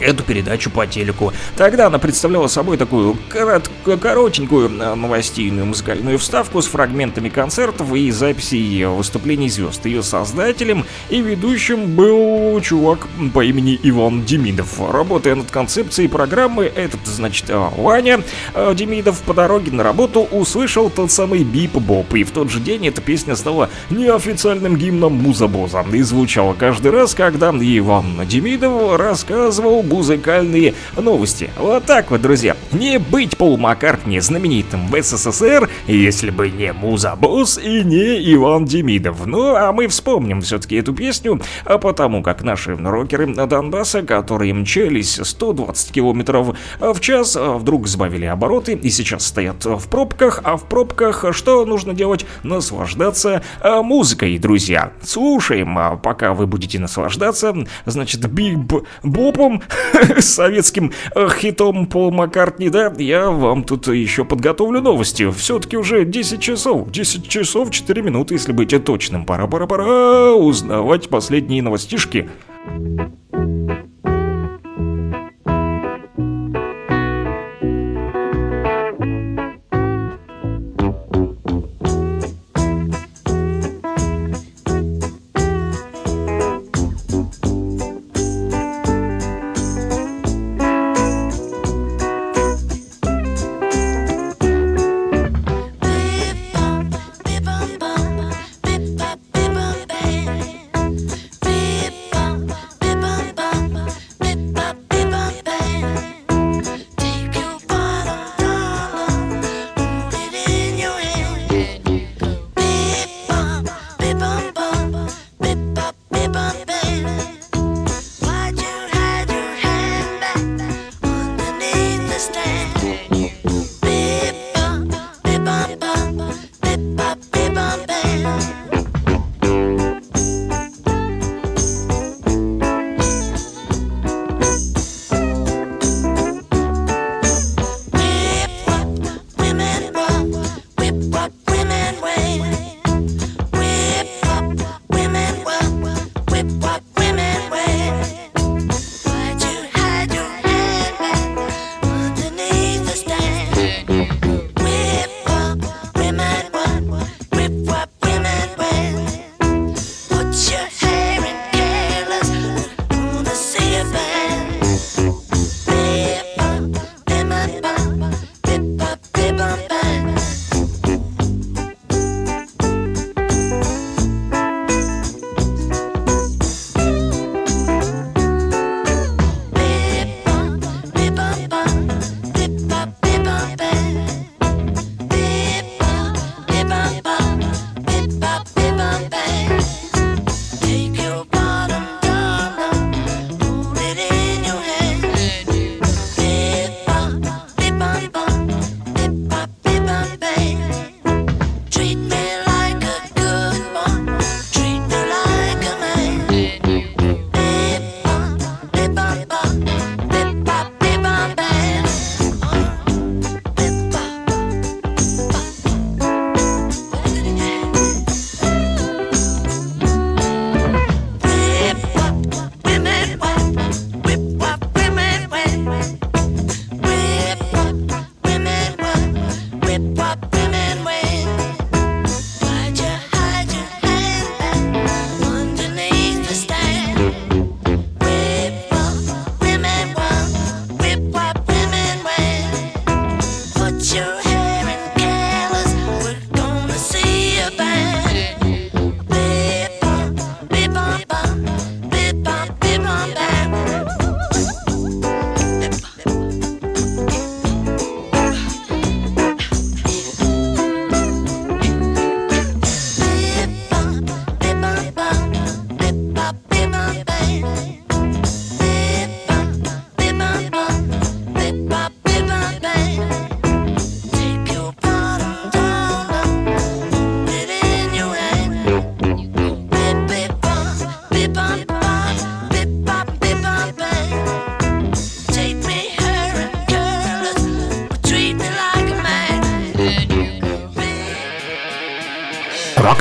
[0.00, 1.32] эту передачу по телеку.
[1.56, 8.10] Тогда она представляла собой такую корот- коротенькую э, новостейную музыкальную вставку с фрагментами концертов и
[8.10, 9.84] записей выступлений звезд.
[9.86, 14.80] Ее создателем и ведущим был чувак по имени Иван Демидов.
[14.80, 18.22] Работая над концепцией программы, этот, значит, э, Ваня
[18.54, 22.14] э, Демидов по дороге на работу услышал тот самый бип-боп.
[22.14, 25.84] И в тот же день эта песня стала неофициальным гимном Музабоза.
[25.92, 31.50] И звучала каждый раз, когда Иван Демидов рассказывал музыкальные новости.
[31.56, 32.56] Вот так вот, друзья.
[32.72, 39.26] Не быть Пол Маккартни знаменитым в СССР, если бы не Музабос и не Иван Демидов.
[39.26, 45.18] Ну, а мы вспомним все-таки эту песню, а потому как наши рокеры Донбасса, которые мчались
[45.22, 51.24] 120 километров в час, вдруг сбавили обороты и сейчас стоят в пробках, а в пробках
[51.32, 52.26] что нужно делать?
[52.42, 54.92] Наслаждаться а, музыкой, друзья.
[55.02, 57.54] Слушаем, а пока вы будете наслаждаться,
[57.86, 59.62] значит, бип-бопом,
[60.18, 65.30] советским э, хитом Пол Маккартни, да, я вам тут еще подготовлю новости.
[65.30, 69.24] Все-таки уже 10 часов, 10 часов 4 минуты, если быть точным.
[69.24, 72.28] Пора-пора-пора узнавать последние новостишки.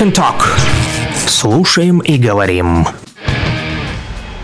[0.10, 0.44] And Talk.
[1.28, 2.88] Слушаем и говорим.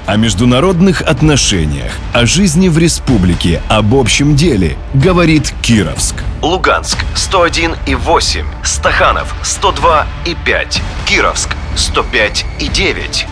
[0.05, 6.16] О международных отношениях, о жизни в республике, об общем деле, говорит Кировск.
[6.43, 13.28] Луганск 101 и 8, Стаханов 102 и 5, Кировск 105 и 9.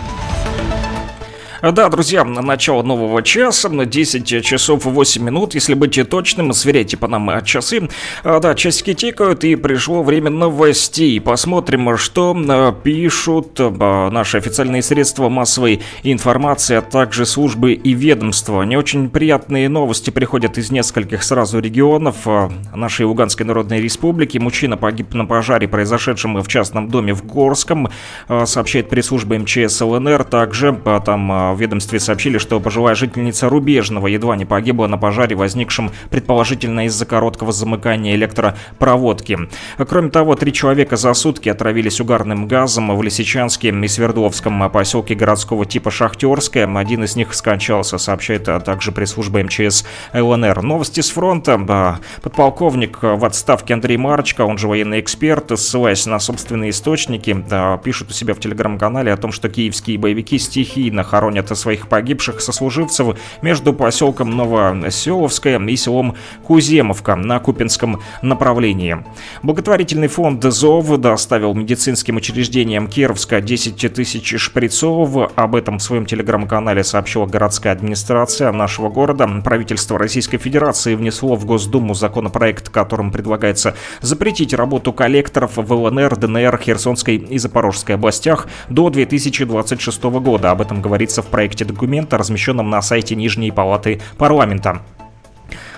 [1.72, 7.42] Да, друзья, начало нового часа, 10 часов 8 минут, если быть точным, сверяйте по нам
[7.42, 7.88] часы.
[8.22, 11.18] А, Да, часики тикают, и пришло время новостей.
[11.22, 18.62] Посмотрим, что а, пишут а, наши официальные средства массовой информации, а также службы и ведомства.
[18.62, 24.36] Не очень приятные новости приходят из нескольких сразу регионов а, нашей Луганской Народной Республики.
[24.36, 27.88] Мужчина погиб на пожаре, произошедшем в частном доме в Горском,
[28.28, 30.24] а, сообщает пресс-служба МЧС ЛНР.
[30.24, 34.98] Также а, там а, в ведомстве сообщили, что пожилая жительница Рубежного едва не погибла на
[34.98, 39.38] пожаре, возникшем предположительно из-за короткого замыкания электропроводки.
[39.78, 45.64] Кроме того, три человека за сутки отравились угарным газом в Лисичанске и Свердловском поселке городского
[45.66, 46.66] типа Шахтерское.
[46.76, 50.62] Один из них скончался, сообщает а также пресс-служба МЧС ЛНР.
[50.62, 52.00] Новости с фронта.
[52.22, 57.44] Подполковник в отставке Андрей Марчко, он же военный эксперт, ссылаясь на собственные источники,
[57.82, 63.18] пишет у себя в телеграм-канале о том, что киевские боевики стихийно хоронят своих погибших сослуживцев
[63.42, 66.14] между поселком Новоселовское и селом
[66.44, 69.04] Куземовка на Купинском направлении.
[69.42, 75.32] Благотворительный фонд ЗОВ доставил медицинским учреждениям Кировска 10 тысяч шприцов.
[75.34, 79.28] Об этом в своем телеграм-канале сообщила городская администрация нашего города.
[79.44, 86.60] Правительство Российской Федерации внесло в Госдуму законопроект, которым предлагается запретить работу коллекторов в ЛНР, ДНР,
[86.62, 90.50] Херсонской и Запорожской областях до 2026 года.
[90.50, 94.82] Об этом говорится в проекте документа, размещенном на сайте Нижней Палаты парламента.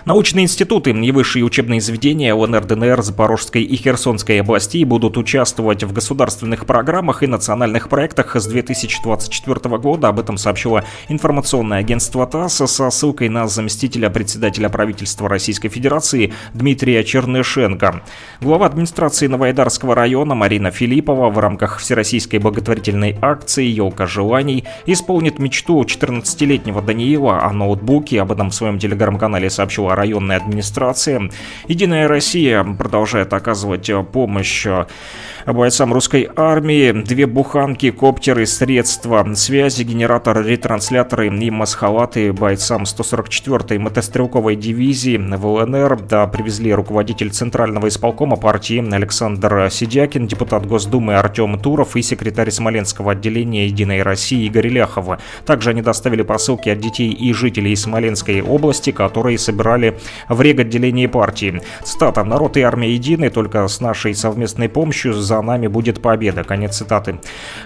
[0.07, 5.92] Научные институты и высшие учебные заведения ЛНР, ДНР, Запорожской и Херсонской областей будут участвовать в
[5.92, 10.07] государственных программах и национальных проектах с 2024 года.
[10.07, 17.02] Об этом сообщило информационное агентство ТАСС со ссылкой на заместителя председателя правительства Российской Федерации Дмитрия
[17.02, 18.04] Чернышенко.
[18.40, 25.82] Глава администрации Новоайдарского района Марина Филиппова в рамках Всероссийской благотворительной акции «Елка желаний» исполнит мечту
[25.82, 28.22] 14-летнего Даниила о ноутбуке.
[28.22, 31.30] Об этом в своем телеграм-канале сообщила районная администрация.
[31.66, 34.86] Единая Россия продолжает оказывать э, помощь э,
[35.47, 36.92] бойцам русской армии.
[36.92, 46.01] Две буханки, коптеры, средства связи, генератор, ретрансляторы и масхалаты бойцам 144-й мотострелковой дивизии в ЛНР
[46.03, 53.12] да, привезли руководитель Центрального исполкома партии Александр Сидякин, депутат Госдумы Артем Туров и секретарь Смоленского
[53.12, 55.18] отделения Единой России Игорь Ляхова.
[55.44, 59.86] Также они доставили посылки от детей и жителей Смоленской области, которые собирали
[60.28, 61.61] в реготделении партии.
[61.84, 62.24] Цитата.
[62.24, 66.45] «Народ и армия едины, только с нашей совместной помощью за нами будет победа».
[66.45, 67.18] Конец цитаты.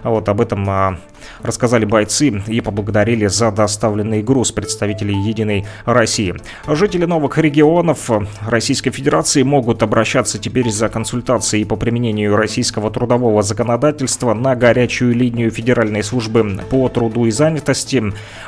[0.05, 0.99] Вот об этом а,
[1.43, 6.35] рассказали бойцы и поблагодарили за доставленный груз представителей Единой России.
[6.67, 8.11] Жители новых регионов
[8.47, 15.51] Российской Федерации могут обращаться теперь за консультацией по применению российского трудового законодательства на горячую линию
[15.51, 18.03] Федеральной службы по труду и занятости,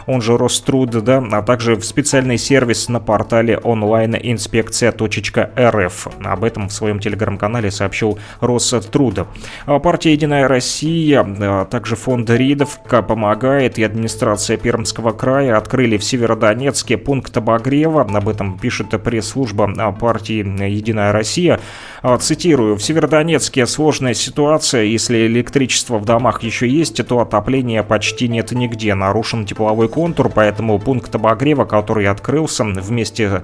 [0.06, 6.08] он же Роструд, да, а также в специальный сервис на портале онлайн-инспекция.рф.
[6.24, 9.26] Об этом в своем телеграм-канале сообщил Роструд.
[9.66, 16.04] А Партия «Единая Россия», а также фонд Ридовка помогает и администрация Пермского края открыли в
[16.04, 18.02] Северодонецке пункт обогрева.
[18.02, 21.60] Об этом пишет пресс-служба партии «Единая Россия».
[22.02, 24.84] А, Цитирую, в Северодонецке сложная ситуация.
[24.84, 28.94] Если электричество в домах еще есть, то отопления почти нет нигде.
[28.94, 33.41] Нарушен тепловой контур, поэтому пункт обогрева, который открылся вместе,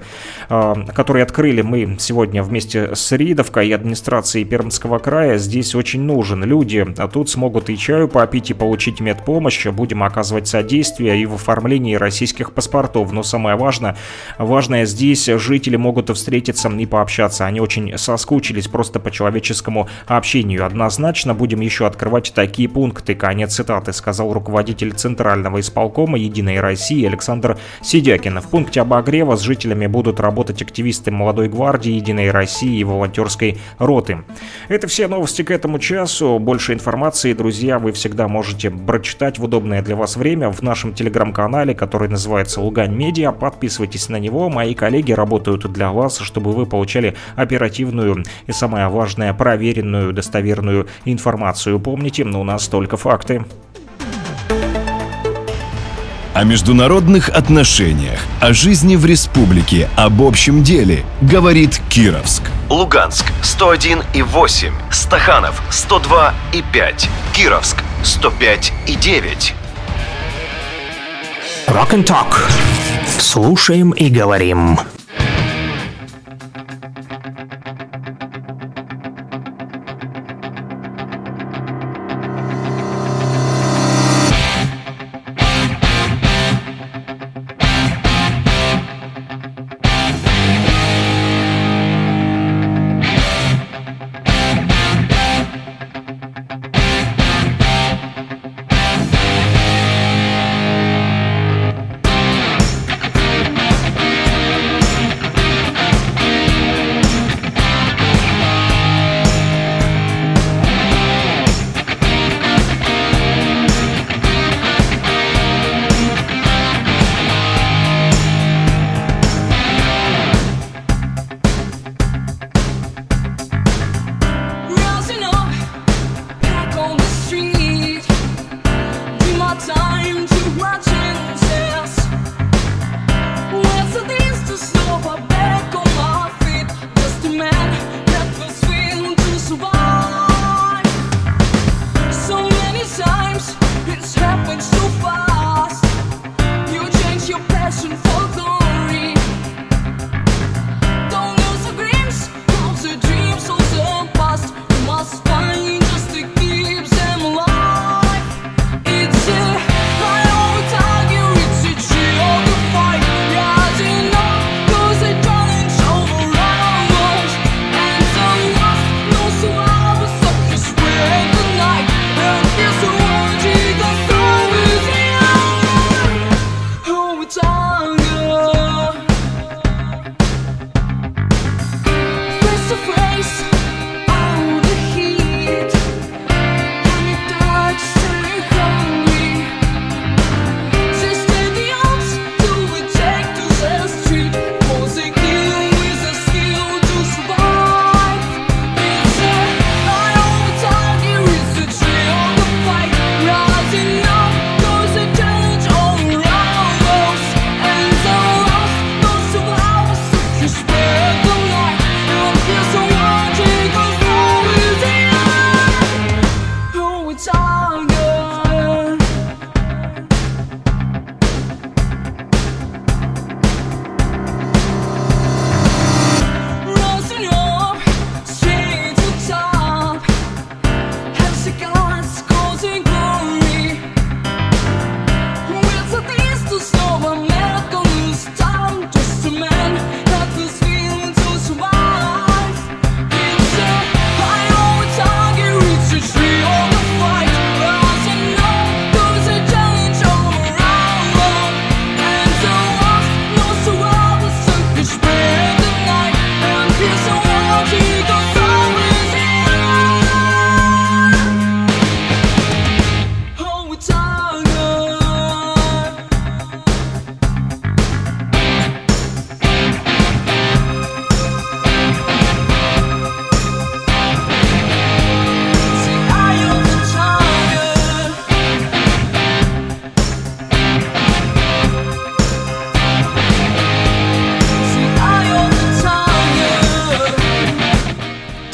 [0.49, 6.43] э, который открыли мы сегодня вместе с Ридовкой и администрацией Пермского края, здесь очень нужен.
[6.43, 9.65] Люди а тут смогут и чаю попить, и получить медпомощь.
[9.67, 13.11] Будем оказывать содействие и в оформлении российских паспортов.
[13.11, 13.97] Но самое важное,
[14.37, 17.45] важное здесь, жители могут встретиться и пообщаться.
[17.45, 20.65] Они очень соскучились просто по человеческому общению.
[20.65, 23.15] Однозначно будем еще открывать такие пункты.
[23.15, 28.39] Конец цитаты, сказал руководитель Центрального исполкома Единой России Александр Сидякин.
[28.39, 34.19] В пункте обогрева с жителями будут работать активисты молодой гвардии Единой России и волонтерской роты.
[34.69, 36.39] Это все новости к этому часу.
[36.39, 41.73] Больше информации, друзья, вы всегда можете прочитать в удобное для вас время в нашем телеграм-канале,
[41.73, 43.31] который называется Лугань Медиа.
[43.31, 44.49] Подписывайтесь на него.
[44.49, 51.79] Мои коллеги работают для вас, чтобы вы получали оперативную и самое важное, проверенную, достоверную информацию.
[51.79, 53.45] Помните, у нас только факты.
[56.33, 62.43] О международных отношениях, о жизни в республике, об общем деле говорит Кировск.
[62.69, 69.53] Луганск 101 и 8, Стаханов 102 и 5, Кировск 105 и 9.
[71.67, 72.37] Rock and Talk.
[73.19, 74.79] Слушаем и говорим.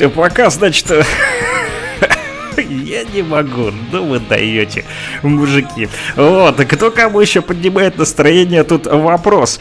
[0.10, 0.92] Пока, значит...
[2.58, 4.86] Я не могу, ну вы даете,
[5.22, 5.90] мужики.
[6.16, 9.60] Вот, кто кому еще поднимает настроение, тут вопрос.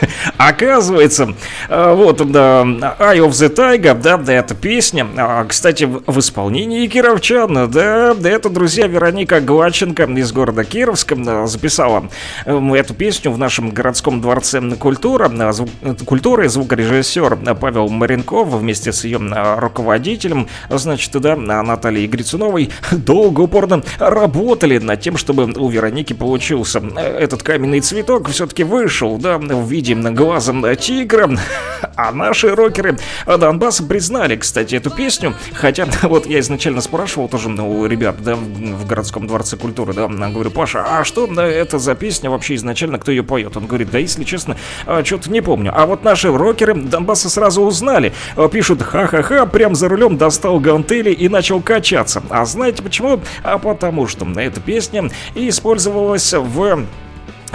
[0.36, 1.34] Оказывается,
[1.68, 7.70] вот, да, Eye of the Tiger, да, да, эта песня, а, кстати, в исполнении кировчан,
[7.70, 12.08] да, да, это, друзья, Вероника Гладченко из города Кировска записала
[12.44, 18.48] э, эту песню в нашем городском дворце культура, звук- э, культуры, звукорежиссер э, Павел Маренков
[18.48, 25.44] вместе с ее э, руководителем, значит, да, Натальей Грицуновой долго, упорно работали над тем, чтобы
[25.44, 31.30] у Вероники получился этот каменный цветок, все-таки вышел, да, в виде глазом тигра,
[31.96, 37.80] а наши рокеры Донбасса признали, кстати, эту песню, хотя вот я изначально спрашивал тоже ну,
[37.80, 42.30] у ребят, да, в городском дворце культуры, да, говорю, Паша, а что это за песня
[42.30, 43.56] вообще изначально, кто ее поет?
[43.56, 44.56] Он говорит, да, если честно,
[45.04, 45.72] что-то не помню.
[45.74, 51.10] А вот наши рокеры Донбасса сразу узнали, А, пишут, ха-ха-ха, прям за рулем достал гантели
[51.10, 52.22] и начал качаться.
[52.30, 53.20] А знаете почему?
[53.42, 56.86] А потому что эта песня использовалась в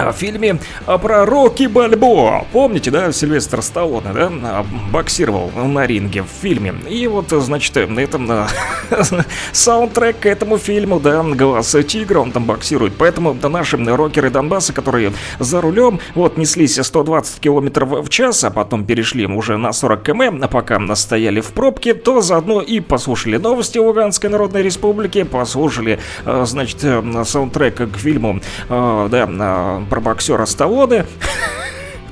[0.06, 2.46] в фильме а, про Рокки Бальбоа.
[2.52, 6.74] Помните, да, Сильвестр Сталлоне, да, а, боксировал на ринге в фильме.
[6.90, 8.48] И вот, значит, на этом а,
[9.52, 12.94] саундтрек к этому фильму, да, Глаз Тигра, он там боксирует.
[12.98, 18.50] Поэтому да, наши рокеры Донбасса, которые за рулем, вот, неслись 120 километров в час, а
[18.50, 23.38] потом перешли уже на 40 км, а пока стояли в пробке, то заодно и послушали
[23.38, 28.40] новости Луганской Народной Республики, послушали, а, значит, э, саундтрек к фильму,
[28.70, 31.06] а, да, а, про боксера Сталлоне.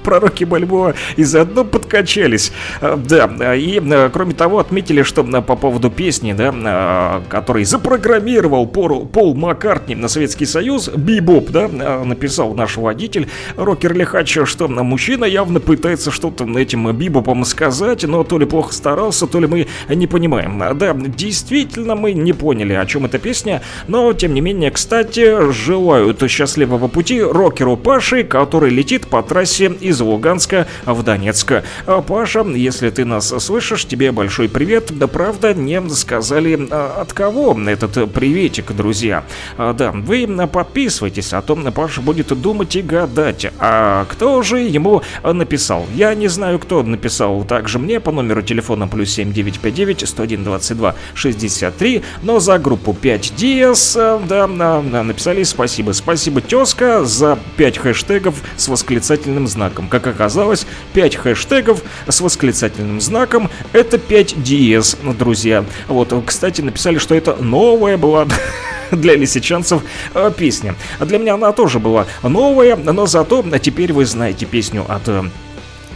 [0.08, 2.54] Пророки Бальбоа и заодно подкачались.
[2.80, 8.68] А, Да, и а, кроме того отметили, что а, по поводу песни, да, который запрограммировал
[8.68, 13.28] Пол, Маккартни на Советский Союз, Бибоп, да, написал наш водитель,
[13.58, 19.28] рокер Лихач, что мужчина явно пытается что-то этим Бибопом сказать, но то ли плохо старался,
[19.28, 20.64] то ли мы не понимаем.
[20.64, 25.52] А, Да, действительно мы не поняли, о чем эта песня, но тем не менее, кстати,
[25.52, 31.52] желают счастливого пути рокеру Паши, который летит по трассе из Луганска в Донецк.
[31.86, 34.98] А, Паша, если ты нас слышишь, тебе большой привет.
[34.98, 39.24] Да правда, не сказали а, от кого этот приветик, друзья.
[39.58, 43.48] А, Да, вы подписывайтесь, а то Паша будет думать и гадать.
[43.60, 45.86] А кто же ему написал?
[45.96, 52.04] Я не знаю, кто написал также мне по номеру телефона плюс 7959 101 22 63,
[52.24, 55.92] но за группу 5 Диас, а, да, на- на- написали спасибо.
[55.94, 59.87] Спасибо, тезка, за 5 хэштегов с восклицательным знаком.
[59.90, 65.66] Как оказалось, 5 хэштегов с восклицательным знаком— это 5 диез, друзья.
[65.88, 68.28] Вот, кстати, написали, что это новая была
[68.92, 69.84] для лисичанцев
[70.14, 70.76] э, песня.
[71.00, 75.24] Для меня она тоже была новая, но зато теперь вы знаете песню от э,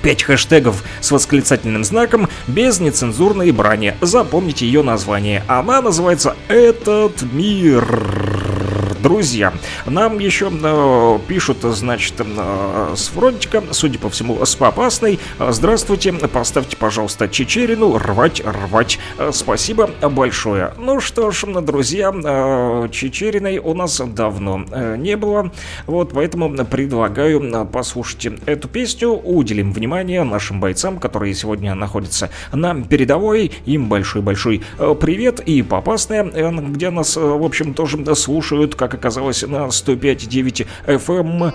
[0.02, 3.96] 5 хэштегов с восклицательным знаком без нецензурной брани.
[4.02, 5.44] Запомните ее название.
[5.48, 8.71] Она называется «Этот мир».
[9.02, 9.52] Друзья,
[9.88, 15.20] нам еще э, пишут, значит, э, с фронтика, судя по всему, с Попасной.
[15.40, 19.00] Здравствуйте, поставьте, пожалуйста, Чечерину рвать, рвать.
[19.18, 20.74] Э, Спасибо большое.
[20.78, 25.52] Ну что ж, друзья, э, Чечериной у нас давно э, не было,
[25.88, 32.80] вот поэтому предлагаю э, послушать эту песню, уделим внимание нашим бойцам, которые сегодня находятся на
[32.84, 33.52] передовой.
[33.66, 34.62] Им большой-большой
[35.00, 41.54] привет и Попасная, где нас, в общем, тоже слушают, как оказалось, на 105.9 FM.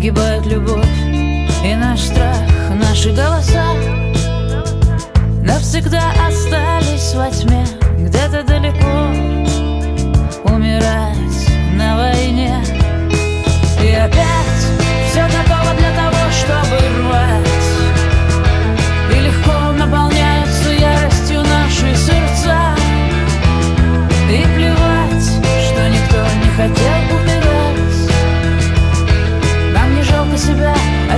[0.00, 0.88] Погибает любовь
[1.62, 2.38] и наш страх
[2.70, 3.66] Наши голоса
[5.42, 7.66] Навсегда остались во тьме.
[7.98, 9.10] Где-то далеко
[10.44, 11.18] Умирать
[11.74, 12.64] на войне.
[13.82, 14.64] И опять
[15.10, 16.89] все готово для того, чтобы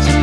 [0.00, 0.21] себя,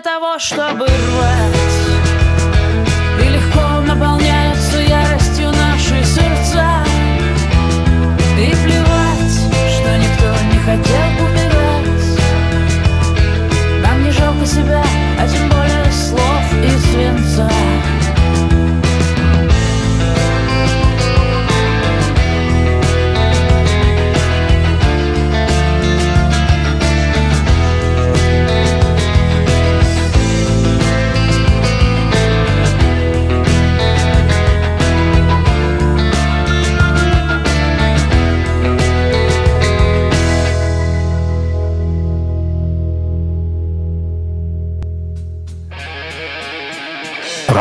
[0.00, 1.79] того, чтобы рвать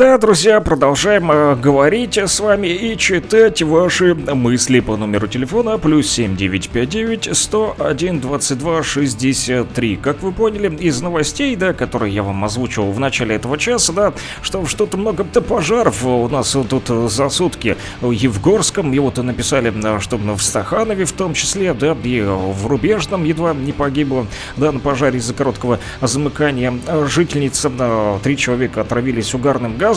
[0.00, 6.10] Да, друзья, продолжаем э, говорить с вами и читать ваши мысли по номеру телефона плюс
[6.10, 9.96] 7959 101 22 63.
[9.96, 14.14] Как вы поняли из новостей, да, которые я вам озвучивал в начале этого часа, да,
[14.40, 19.70] что что-то много-то пожаров у нас тут за сутки в Евгорском, и вот написали,
[20.00, 24.80] что в Стаханове в том числе, да, и в Рубежном едва не погибло, да, на
[24.80, 26.72] пожаре из-за короткого замыкания.
[27.06, 27.70] Жительница,
[28.22, 29.89] три человека отравились угарным газом.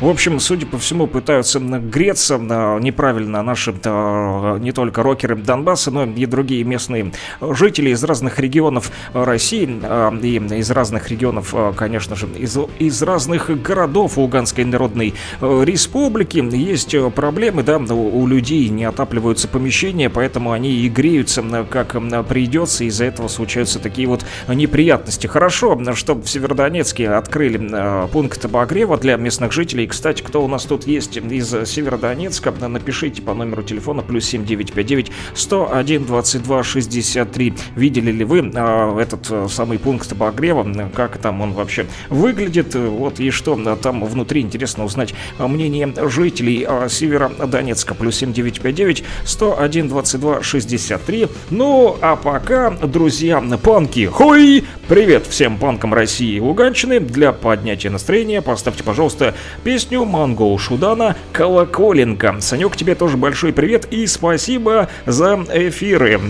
[0.00, 5.90] В общем, судя по всему, пытаются греться э, неправильно наши э, не только рокеры Донбасса,
[5.90, 12.14] но и другие местные жители из разных регионов России э, и из разных регионов, конечно
[12.14, 16.44] же, из, из разных городов Луганской Народной Республики.
[16.54, 21.96] Есть проблемы, да, у, людей не отапливаются помещения, поэтому они и греются как
[22.28, 25.26] придется, из-за этого случаются такие вот неприятности.
[25.26, 29.86] Хорошо, что в Северодонецке открыли пункт обогрева для местных жителей.
[29.86, 36.04] Кстати, кто у нас тут есть из Северодонецка, напишите по номеру телефона плюс 7959 101
[36.04, 37.54] 22 63.
[37.76, 43.20] Видели ли вы а, этот а, самый пункт обогрева, как там он вообще выглядит, вот
[43.20, 47.94] и что там внутри, интересно узнать мнение жителей а, Северодонецка.
[47.94, 51.28] Плюс 7959 101 22 63.
[51.50, 54.64] Ну, а пока, друзья, панки, хой!
[54.88, 57.00] Привет всем панкам России и Луганщины.
[57.00, 59.27] Для поднятия настроения поставьте, пожалуйста,
[59.64, 62.36] песню Монгол Шудана «Колоколенко».
[62.40, 66.20] Санек, тебе тоже большой привет и спасибо за эфиры.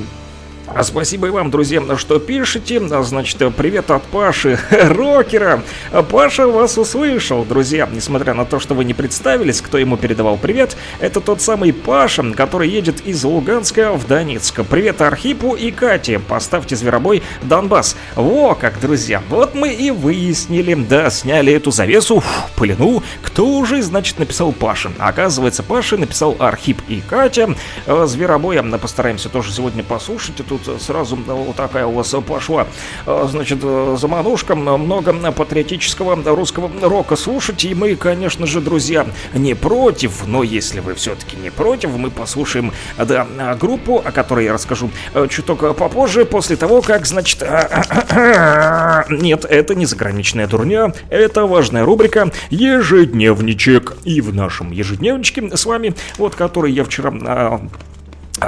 [0.74, 2.80] А Спасибо и вам, друзья, что пишете.
[2.90, 5.62] А, Значит, привет от Паши, рокера.
[6.10, 7.88] Паша вас услышал, друзья.
[7.90, 12.22] Несмотря на то, что вы не представились, кто ему передавал привет, это тот самый Паша,
[12.32, 14.60] который едет из Луганска в Донецк.
[14.68, 16.18] Привет Архипу и Кате.
[16.18, 17.96] Поставьте зверобой Донбасс.
[18.14, 19.22] Во как, друзья.
[19.30, 23.02] Вот мы и выяснили, да, сняли эту завесу, фу, пылену.
[23.22, 24.92] Кто уже, значит, написал Паша?
[24.98, 27.54] Оказывается, Паша написал Архип и Катя.
[27.86, 30.40] Э, Зверобоя постараемся тоже сегодня послушать.
[30.64, 32.66] Тут сразу вот такая у вас пошла,
[33.06, 34.54] э, значит, э, заманушка.
[34.54, 37.64] Много патриотического русского рока слушать.
[37.64, 40.26] И мы, конечно же, друзья, не против.
[40.26, 43.26] Но если вы все-таки не против, мы послушаем, да,
[43.60, 47.42] группу, о которой я расскажу э, чуток попозже, после того, как, значит...
[49.10, 50.92] Нет, это не заграничная дурня.
[51.10, 53.96] Это важная рубрика «Ежедневничек».
[54.04, 57.60] И в нашем ежедневничке с вами, вот который я вчера а,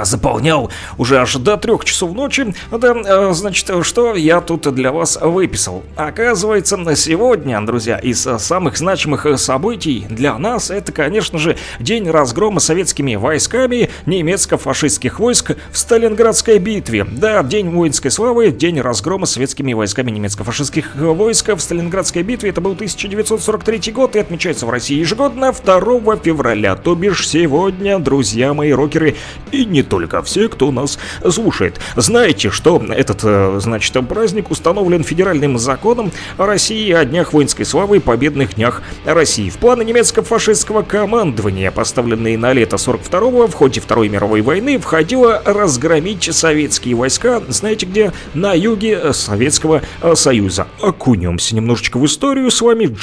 [0.03, 2.53] заполнял уже аж до трех часов ночи.
[2.71, 5.83] Да, э, значит, что я тут для вас выписал?
[5.95, 12.59] Оказывается, на сегодня, друзья, из самых значимых событий для нас это, конечно же, день разгрома
[12.59, 17.05] советскими войсками немецко-фашистских войск в Сталинградской битве.
[17.05, 22.49] Да, день воинской славы, день разгрома советскими войсками немецко-фашистских войск в Сталинградской битве.
[22.49, 26.75] Это был 1943 год и отмечается в России ежегодно 2 февраля.
[26.75, 29.15] То бишь сегодня, друзья мои рокеры,
[29.51, 30.97] и не только все, кто нас
[31.29, 31.79] слушает.
[31.95, 37.99] Знаете, что этот, э, значит, праздник установлен федеральным законом России о днях воинской славы и
[37.99, 39.49] победных днях России.
[39.49, 46.33] В планы немецко-фашистского командования, поставленные на лето 42-го в ходе Второй мировой войны, входило разгромить
[46.33, 48.13] советские войска, знаете где?
[48.33, 50.67] На юге Советского э, Союза.
[50.81, 52.95] Окунемся немножечко в историю с вами.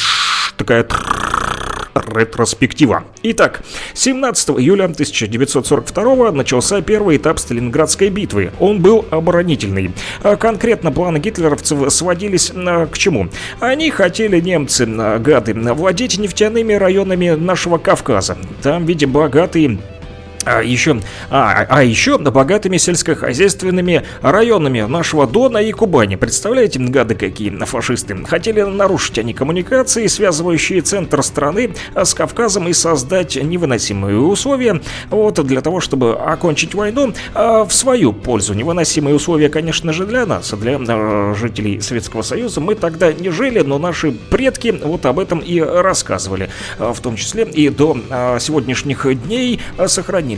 [0.57, 0.87] Такая
[2.07, 3.05] ретроспектива.
[3.23, 3.63] Итак,
[3.95, 8.53] 17 июля 1942 начался первый этап Сталинградской битвы.
[8.61, 9.93] Он был оборонительный.
[10.23, 13.29] А Конкретно планы гитлеровцев сводились а, к чему?
[13.61, 18.39] Они хотели, немцы, а, гады, владеть нефтяными районами нашего Кавказа.
[18.63, 19.79] Там, видимо, богатые
[20.49, 21.01] А еще,
[21.31, 26.17] а, а еще богатыми сельскохозяйственными районами нашего Дона и Кубани.
[26.17, 28.17] Представляете, гады какие фашисты.
[28.25, 34.81] Хотели нарушить они коммуникации, связывающие центр страны с Кавказом и создать невыносимые условия,
[35.11, 38.55] вот, для того, чтобы окончить войну а, в свою пользу.
[38.55, 42.61] Невыносимые условия, конечно же, для нас, для а, жителей Советского Союза.
[42.63, 46.49] Мы тогда не жили, но наши предки вот об этом и рассказывали.
[46.79, 49.89] А, В том числе и до а, сегодняшних дней а,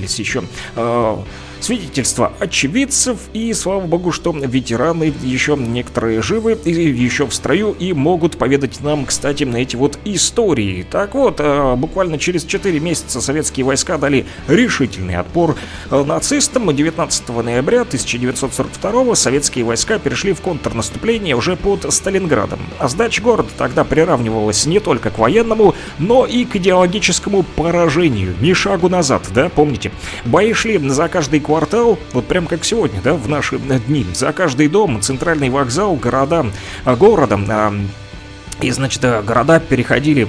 [0.00, 0.42] сохранились еще
[0.76, 1.22] а,
[1.64, 7.92] свидетельства очевидцев, и слава богу, что ветераны еще некоторые живы, и еще в строю, и
[7.92, 10.86] могут поведать нам, кстати, на эти вот истории.
[10.90, 15.56] Так вот, а, буквально через 4 месяца советские войска дали решительный отпор
[15.90, 16.74] а, нацистам.
[16.74, 22.60] 19 ноября 1942 советские войска перешли в контрнаступление уже под Сталинградом.
[22.78, 28.34] А сдача города тогда приравнивалась не только к военному, но и к идеологическому поражению.
[28.40, 29.92] Ни шагу назад, да, помните?
[30.24, 34.06] Бои шли за каждый квартал, вот прям как сегодня, да, в наши дни.
[34.14, 36.46] За каждый дом, центральный вокзал, города,
[36.84, 37.44] а, городом.
[38.62, 40.28] И, значит, э, города переходили,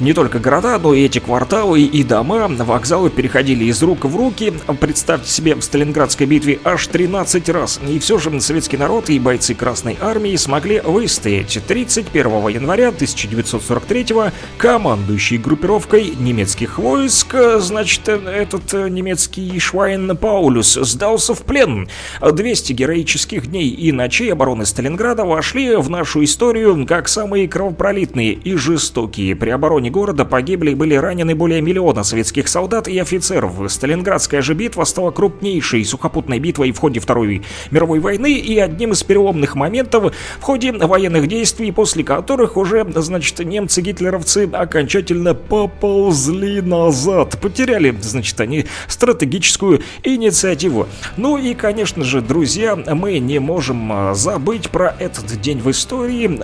[0.00, 4.52] не только города, но и эти кварталы и дома, вокзалы переходили из рук в руки.
[4.80, 7.80] Представьте себе, в Сталинградской битве аж 13 раз.
[7.86, 11.58] И все же советский народ и бойцы Красной Армии смогли выстоять.
[11.66, 21.34] 31 января 1943 командующий группировкой немецких войск, э, значит, э, этот немецкий Швайн Паулюс сдался
[21.34, 21.88] в плен.
[22.20, 28.56] 200 героических дней и ночей обороны Сталинграда вошли в нашу историю как самые кровопролитные и
[28.56, 29.36] жестокие.
[29.36, 33.52] При обороне города погибли и были ранены более миллиона советских солдат и офицеров.
[33.70, 39.02] Сталинградская же битва стала крупнейшей сухопутной битвой в ходе Второй мировой войны и одним из
[39.02, 47.38] переломных моментов в ходе военных действий, после которых уже, значит, немцы-гитлеровцы окончательно поползли назад.
[47.40, 50.88] Потеряли, значит, они стратегическую инициативу.
[51.16, 56.40] Ну и, конечно же, друзья, мы не можем а, забыть про этот день в истории.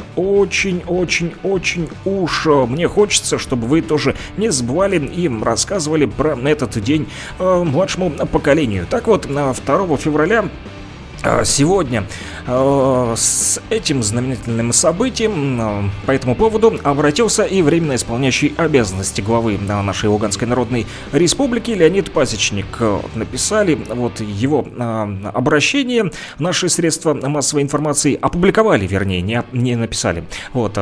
[1.17, 7.09] Очень-очень-очень уж а, мне хочется, чтобы вы тоже не забывали и рассказывали про этот день
[7.39, 8.87] а, младшему поколению.
[8.89, 10.47] Так вот, на 2 февраля
[11.45, 12.05] Сегодня
[12.47, 19.59] э, с этим знаменательным событием э, по этому поводу обратился и временно исполняющий обязанности главы
[19.59, 22.67] нашей Луганской Народной Республики Леонид Пасечник.
[23.15, 24.67] Написали вот его
[25.35, 26.11] обращение.
[26.39, 30.25] Наши средства массовой информации опубликовали, вернее, не, не написали.
[30.53, 30.79] Вот,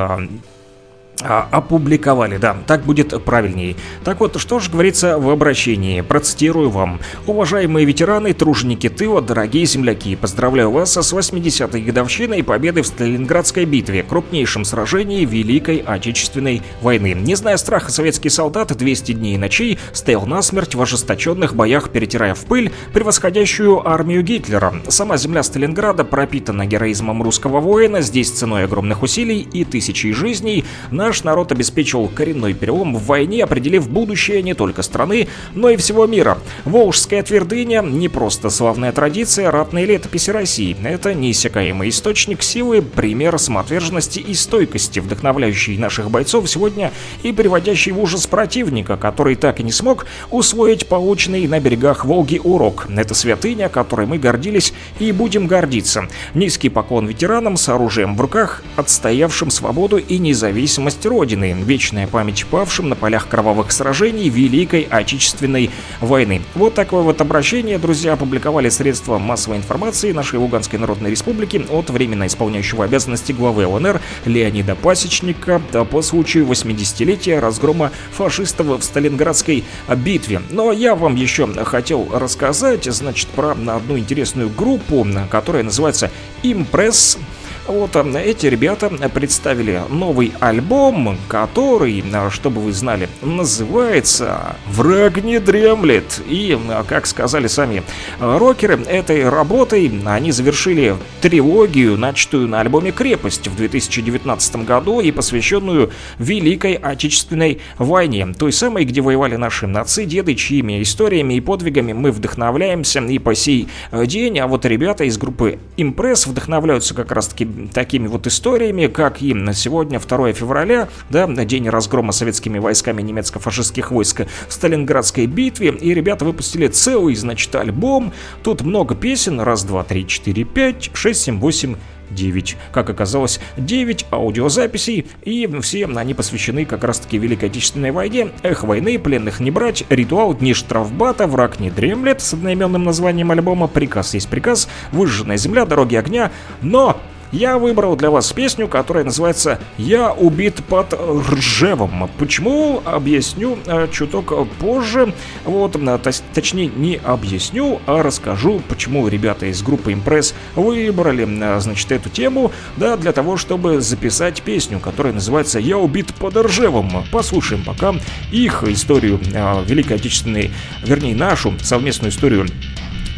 [1.25, 3.77] а, опубликовали, да, так будет правильнее.
[4.05, 7.01] Так вот, что же говорится в обращении, процитирую вам.
[7.27, 14.03] Уважаемые ветераны, труженики тыла, дорогие земляки, поздравляю вас с 80-й годовщиной победы в Сталинградской битве,
[14.03, 17.15] крупнейшем сражении Великой Отечественной войны.
[17.15, 22.35] Не зная страха, советский солдат 200 дней и ночей стоял насмерть в ожесточенных боях, перетирая
[22.35, 24.75] в пыль превосходящую армию Гитлера.
[24.89, 31.14] Сама земля Сталинграда пропитана героизмом русского воина, здесь ценой огромных усилий и тысячей жизней наш
[31.23, 36.39] народ обеспечил коренной перелом в войне, определив будущее не только страны, но и всего мира.
[36.65, 40.77] Волжская твердыня не просто славная традиция ратной летописи России.
[40.83, 46.93] Это неиссякаемый источник силы, пример самоотверженности и стойкости, вдохновляющий наших бойцов сегодня
[47.23, 52.41] и приводящий в ужас противника, который так и не смог усвоить полученный на берегах Волги
[52.43, 52.87] урок.
[52.89, 56.09] Это святыня, которой мы гордились и будем гордиться.
[56.33, 61.57] Низкий поклон ветеранам с оружием в руках, отстоявшим свободу и независимость Родины.
[61.59, 66.43] Вечная память павшим на полях кровавых сражений Великой Отечественной войны.
[66.55, 72.27] Вот такое вот обращение, друзья, опубликовали средства массовой информации нашей Луганской Народной Республики от временно
[72.27, 75.61] исполняющего обязанности главы ЛНР Леонида Пасечника
[75.91, 79.65] по случаю 80-летия разгрома фашистов в Сталинградской
[79.97, 80.43] битве.
[80.51, 86.11] Но я вам еще хотел рассказать, значит, про одну интересную группу, которая называется
[86.43, 87.19] Импресс.
[87.67, 95.41] Вот а, эти ребята представили новый альбом, который, а, чтобы вы знали, называется «Враг не
[95.41, 96.21] дремлет».
[96.29, 97.83] И, а, как сказали сами
[98.21, 105.91] рокеры, этой работой они завершили трилогию, начатую на альбоме «Крепость» в 2019 году и посвященную
[106.19, 108.27] Великой Отечественной войне.
[108.39, 113.35] Той самой, где воевали наши отцы, деды, чьими историями и подвигами мы вдохновляемся и по
[113.35, 114.39] сей э, день.
[114.39, 119.99] А вот ребята из группы «Импресс» вдохновляются как раз-таки такими вот историями, как и сегодня,
[119.99, 126.69] 2 февраля, да, день разгрома советскими войсками немецко-фашистских войск в Сталинградской битве, и ребята выпустили
[126.69, 128.13] целый, значит, альбом.
[128.43, 131.77] Тут много песен, раз, два, три, четыре, пять, шесть, семь, восемь,
[132.11, 132.57] 9.
[132.73, 138.99] Как оказалось, 9 аудиозаписей, и все они посвящены как раз-таки Великой Отечественной войне, Эх войны,
[138.99, 144.29] пленных не брать, ритуал, дни штрафбата, враг не дремлет с одноименным названием альбома, приказ есть
[144.29, 147.01] приказ, выжженная земля, дороги огня, но
[147.35, 152.09] я выбрал для вас песню, которая называется «Я убит под Ржевом».
[152.17, 152.81] Почему?
[152.85, 155.13] Объясню э, чуток позже.
[155.45, 161.91] Вот, то- точнее, не объясню, а расскажу, почему ребята из группы Impress выбрали, э, значит,
[161.91, 167.05] эту тему, да, для того, чтобы записать песню, которая называется «Я убит под Ржевом».
[167.11, 167.95] Послушаем пока
[168.31, 170.53] их историю э, Великой Отечественной,
[170.85, 172.47] вернее, нашу совместную историю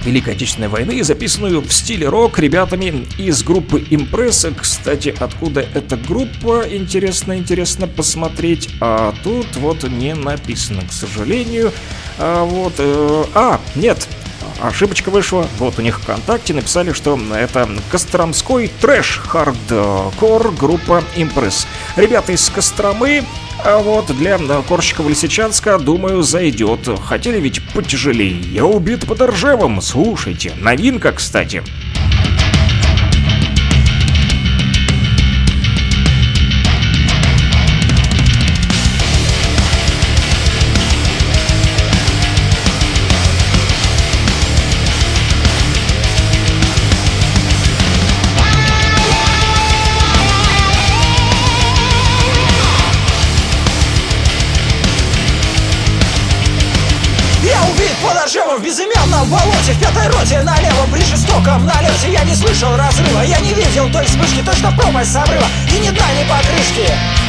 [0.06, 4.52] Великой Отечественной войны, записанную в стиле рок ребятами из группы Импресса.
[4.52, 8.68] Кстати, откуда эта группа, интересно, интересно посмотреть.
[8.80, 11.72] А тут вот не написано, к сожалению.
[12.18, 14.06] А, вот, э, а, нет,
[14.60, 15.46] Ошибочка вышла.
[15.58, 21.66] Вот у них ВКонтакте написали, что это Костромской трэш хардкор группа Импресс.
[21.96, 23.24] Ребята из Костромы,
[23.64, 24.38] а вот для
[24.68, 26.88] Корщикова Лисичанска, думаю, зайдет.
[27.04, 28.40] Хотели ведь потяжелее.
[28.40, 29.80] Я убит под Ржевом.
[29.80, 31.62] Слушайте, новинка, кстати.
[62.56, 66.24] Слышал разрыва, я не видел той вспышки Точно пропасть с обрыва и ни дна, ни
[66.28, 67.25] покрышки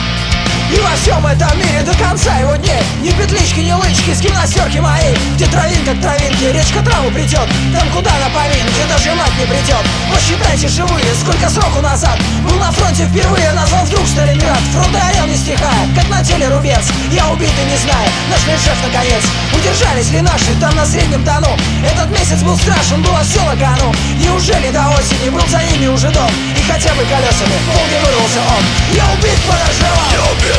[0.71, 2.83] и во всем этом мире до конца его дней.
[3.01, 5.15] Ни петлички, ни лычки с гимнастерки моей.
[5.35, 7.47] Где травинка к травинке, речка траву придет.
[7.73, 9.83] Там куда на поминки, даже мать не придет.
[10.11, 12.19] Посчитайте живые, сколько сроку назад.
[12.43, 14.59] Был на фронте впервые, назвал вдруг Сталинград.
[14.73, 16.83] Фронт горел не стихая, как на теле рубец.
[17.11, 19.23] Я убит и не знаю, наш шеф наконец.
[19.53, 21.49] Удержались ли наши там на среднем тону
[21.83, 23.93] Этот месяц был страшен, было все на кону.
[24.19, 26.29] Неужели до осени был за ними уже дом?
[26.55, 28.63] И хотя бы колесами в Волге вырвался он.
[28.93, 30.56] Я убит под Оржевом Я убит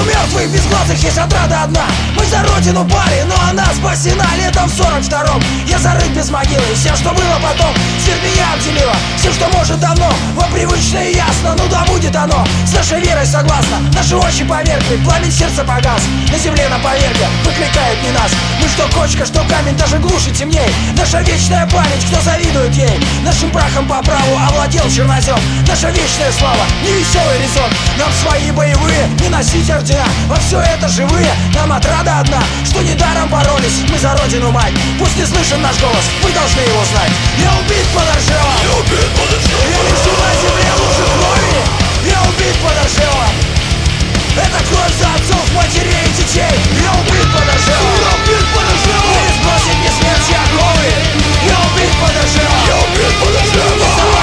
[0.00, 1.86] у мертвых безглазых есть отрада одна
[2.30, 5.42] за родину пали, но она спасена Летом в сорок втором.
[5.66, 7.74] Я зарыт без могилы Все, что было потом,
[8.04, 8.94] смерть меня обделила.
[9.16, 11.56] Все, что может давно, вам привычно и ясно.
[11.58, 16.02] Ну да будет оно, с нашей верой согласно Наши очи померкли, пламень сердца погас.
[16.30, 18.30] На земле на поверке выкликает не нас.
[18.60, 20.70] Мы что кочка, что камень, даже глуше темней.
[20.96, 23.00] Наша вечная память, кто завидует ей.
[23.24, 25.38] Нашим прахом по праву овладел чернозем.
[25.66, 27.70] Наша вечная слава, невеселый резон.
[27.98, 30.06] Нам свои боевые не носить ордена.
[30.28, 34.74] Во все это живые, нам отрада одна Что недаром боролись, мы за родину мать.
[34.98, 37.12] Пусть не слышен наш голос, вы должны его знать.
[37.38, 41.60] Я убит под Оржевом Я убит под Оржевом Я лежу на земле в луже крови.
[42.04, 43.34] Я убит под Оржевом
[44.30, 46.54] это кровь за отцов, матерей и детей.
[46.80, 50.88] Я убит под Оржевом Я убит под Оржевом И сбросить мне смерти оковы
[51.44, 54.19] Я убит под Оржевом Я убит под Оржевом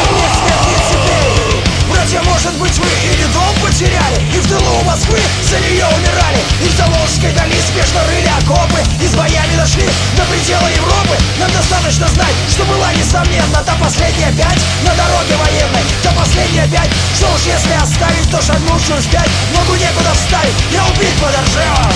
[2.47, 6.41] может быть вы или дом потеряли И в тылу Москвы за нее умирали.
[6.63, 9.83] И в Заволжской дали спешно рыли окопы И с боями дошли
[10.15, 11.15] до предела Европы.
[11.39, 15.83] Нам достаточно знать, что была несомненно Та последняя пять на дороге военной.
[16.03, 21.15] Та последняя пять, что уж если оставить То шагнувшую вспять ногу некуда вставить Я убит
[21.19, 21.93] под Оржевом.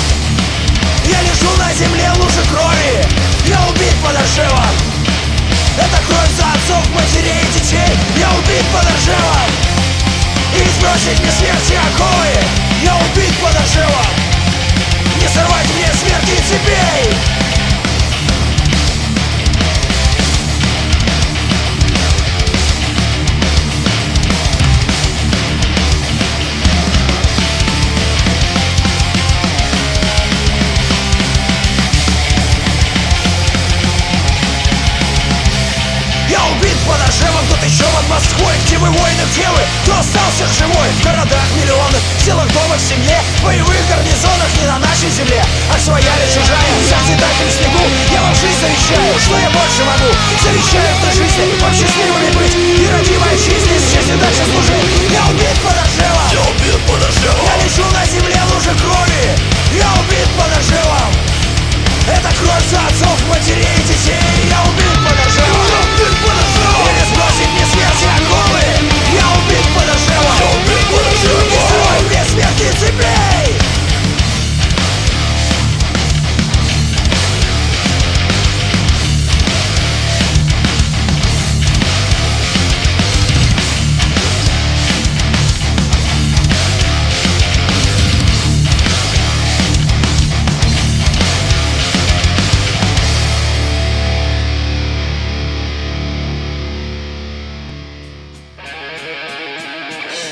[1.07, 3.07] Я лежу на земле луже крови
[3.47, 4.75] Я убит под Оржевом.
[5.79, 9.70] Это кровь за отцов, матерей и детей Я убит под Оржевом
[10.53, 12.27] И сбросить мне смерти оковы
[12.83, 14.15] Я убит под Оржевом
[15.19, 17.40] Не сорвать мне смерти цепей
[37.11, 39.61] Чернышевом, тут еще над Москвой Где вы воины, где вы?
[39.83, 40.87] Кто остался живой?
[40.99, 43.19] В городах миллионах, в селах, домах, в семье.
[43.39, 47.83] В боевых гарнизонах, не на нашей земле А своя ли чужая, вся цветатель в снегу
[48.11, 50.09] Я вам жизнь завещаю, что я больше могу.
[50.39, 52.55] Завещаю в той жизни, вам счастливыми быть.
[52.55, 58.03] И родимая жизнь исчезнет дальше служить Я убит подожжелом Я убит подожжелом Я лечу на
[58.07, 59.25] земле лужи крови.
[59.75, 61.11] Я убит подожжелом
[62.07, 64.47] Это кровь за отцов, матерей и детей.
[64.47, 65.30] Я убит подожжелом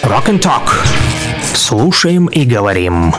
[0.09, 0.67] Rock and Talk.
[1.53, 3.13] Слушаем и говорим.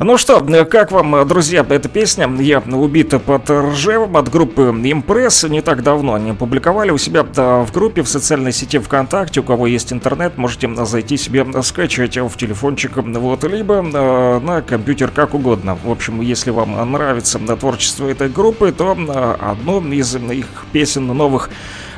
[0.00, 4.62] Ну что, э, как вам, э, друзья, эта песня «Я убита под Ржевом» от группы
[4.62, 5.44] Импресс.
[5.44, 9.38] Не так давно они публиковали у себя э, в группе в социальной сети ВКонтакте.
[9.38, 15.34] У кого есть интернет, можете зайти себе скачивать в телефончик, вот, либо на компьютер, как
[15.34, 15.78] угодно.
[15.84, 18.96] В общем, если вам нравится творчество этой группы, то
[19.38, 21.50] одну из их песен новых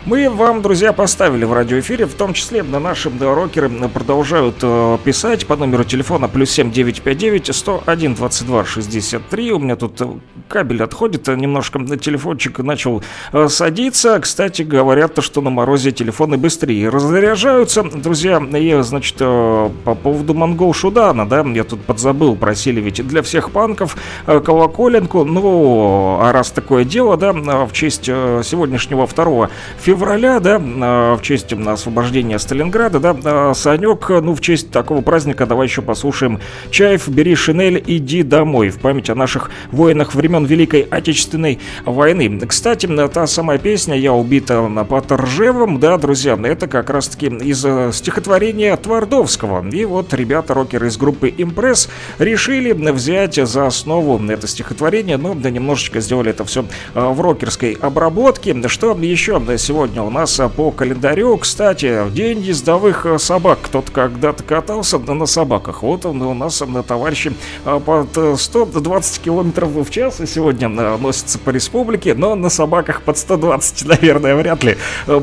[0.04, 5.46] мы вам, друзья, поставили в радиоэфире, в том числе на наши рокеры продолжают э, писать
[5.46, 9.52] по номеру телефона плюс 7959 101 22 63.
[9.52, 10.06] У меня тут э,
[10.48, 13.02] кабель отходит, э, немножко на телефончик начал
[13.32, 14.18] э, садиться.
[14.18, 17.84] Кстати, говорят, что на морозе телефоны быстрее разряжаются.
[17.84, 23.22] Друзья, и, значит, э, по поводу Монгол Шудана, да, я тут подзабыл, просили ведь для
[23.22, 23.96] всех панков
[24.26, 25.24] э, колоколенку.
[25.24, 29.48] Ну, а раз такое дело, да, в честь сегодняшнего 2
[29.78, 35.02] февраля февраля, да, а, в честь освобождения Сталинграда, да, а, Санек, ну, в честь такого
[35.02, 36.40] праздника давай еще послушаем
[36.70, 42.40] Чаев, бери шинель, иди домой, в память о наших воинах времен Великой Отечественной войны.
[42.46, 47.90] Кстати, та самая песня «Я убита под Ржевом», да, друзья, это как раз-таки из э,
[47.92, 49.68] стихотворения Твардовского.
[49.68, 55.50] И вот ребята, рокеры из группы «Импресс» решили взять за основу это стихотворение, но да,
[55.50, 56.64] немножечко сделали это все
[56.94, 58.56] э, в рокерской обработке.
[58.68, 63.58] Что еще сегодня сегодня у нас а, по календарю, кстати, день ездовых а, собак.
[63.62, 65.82] Кто-то когда-то катался на собаках.
[65.82, 67.32] Вот он у нас на товарищи
[67.64, 73.84] а, под 120 километров в час сегодня носится по республике, но на собаках под 120,
[73.88, 74.76] наверное, вряд ли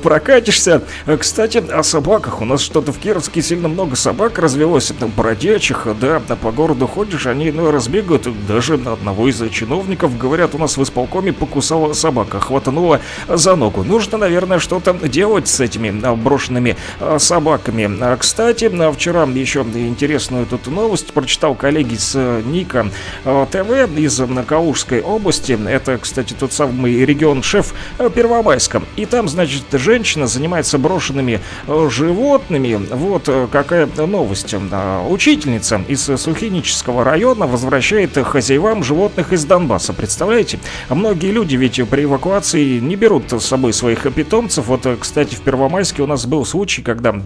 [0.03, 0.81] прокатишься.
[1.18, 2.41] Кстати, о собаках.
[2.41, 7.52] У нас что-то в Кировске сильно много собак развелось, бродячих, да, по городу ходишь, они
[7.52, 8.27] ну, разбегают.
[8.45, 12.99] Даже одного из чиновников, говорят, у нас в исполкоме покусала собака, хватанула
[13.30, 13.86] за ногу.
[13.86, 17.89] Нужно, наверное, наверное, что-то делать с этими а, брошенными а, собаками.
[18.01, 22.89] А, кстати, вчера еще интересную тут новость прочитал коллеги с Ника
[23.23, 25.57] ТВ из Калужской области.
[25.67, 28.81] Это, кстати, тот самый регион шеф Первомайска.
[28.95, 32.80] И там, значит, женщина занимается брошенными животными.
[32.91, 34.55] Вот какая новость.
[35.09, 39.93] Учительница из Сухинического района возвращает хозяевам животных из Донбасса.
[39.93, 40.59] Представляете?
[40.89, 44.68] Многие люди ведь при эвакуации не берут с собой своих питомцев питомцев.
[44.68, 47.22] Вот, э, кстати, в Первомайске у нас был случай, когда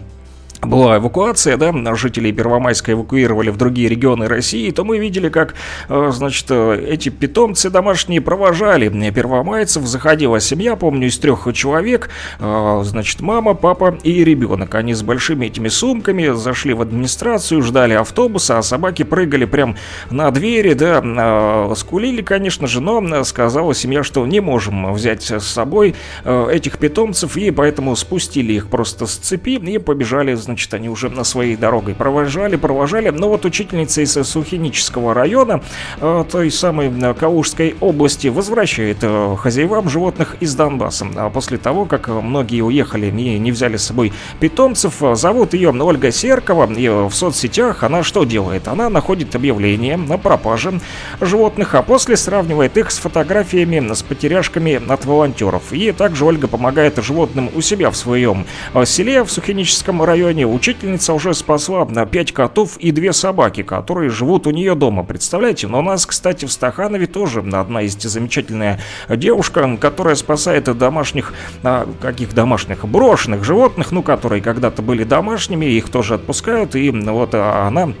[0.66, 5.54] была эвакуация, да, жителей Первомайска эвакуировали в другие регионы России, то мы видели, как,
[5.88, 12.10] э, значит, э, эти питомцы домашние провожали первомайцев, заходила семья, помню, из трех человек,
[12.40, 14.74] э, значит, мама, папа и ребенок.
[14.74, 19.76] Они с большими этими сумками зашли в администрацию, ждали автобуса, а собаки прыгали прям
[20.10, 25.94] на двери, да, скулили, конечно же, но сказала семья, что не можем взять с собой
[26.24, 31.08] этих питомцев, и поэтому спустили их просто с цепи и побежали, значит, значит, они уже
[31.08, 33.08] на своей дорогой провожали, провожали.
[33.08, 35.60] Но вот учительница из Сухинического района,
[36.00, 41.06] э, той самой э, Калужской области, возвращает э, хозяевам животных из Донбасса.
[41.16, 46.12] А после того, как многие уехали и не взяли с собой питомцев, зовут ее Ольга
[46.12, 48.68] Серкова, и в соцсетях она что делает?
[48.68, 50.80] Она находит объявление на пропаже
[51.20, 55.72] животных, а после сравнивает их с фотографиями с потеряшками от волонтеров.
[55.72, 58.46] И также Ольга помогает животным у себя в своем
[58.84, 64.10] селе в Сухиническом районе Казани учительница уже спасла на 5 котов и 2 собаки, которые
[64.10, 65.02] живут у нее дома.
[65.02, 65.68] Представляете?
[65.68, 71.86] Но у нас, кстати, в Стаханове тоже одна есть замечательная девушка, которая спасает домашних, а,
[72.00, 77.92] каких домашних, брошенных животных, ну, которые когда-то были домашними, их тоже отпускают, и вот она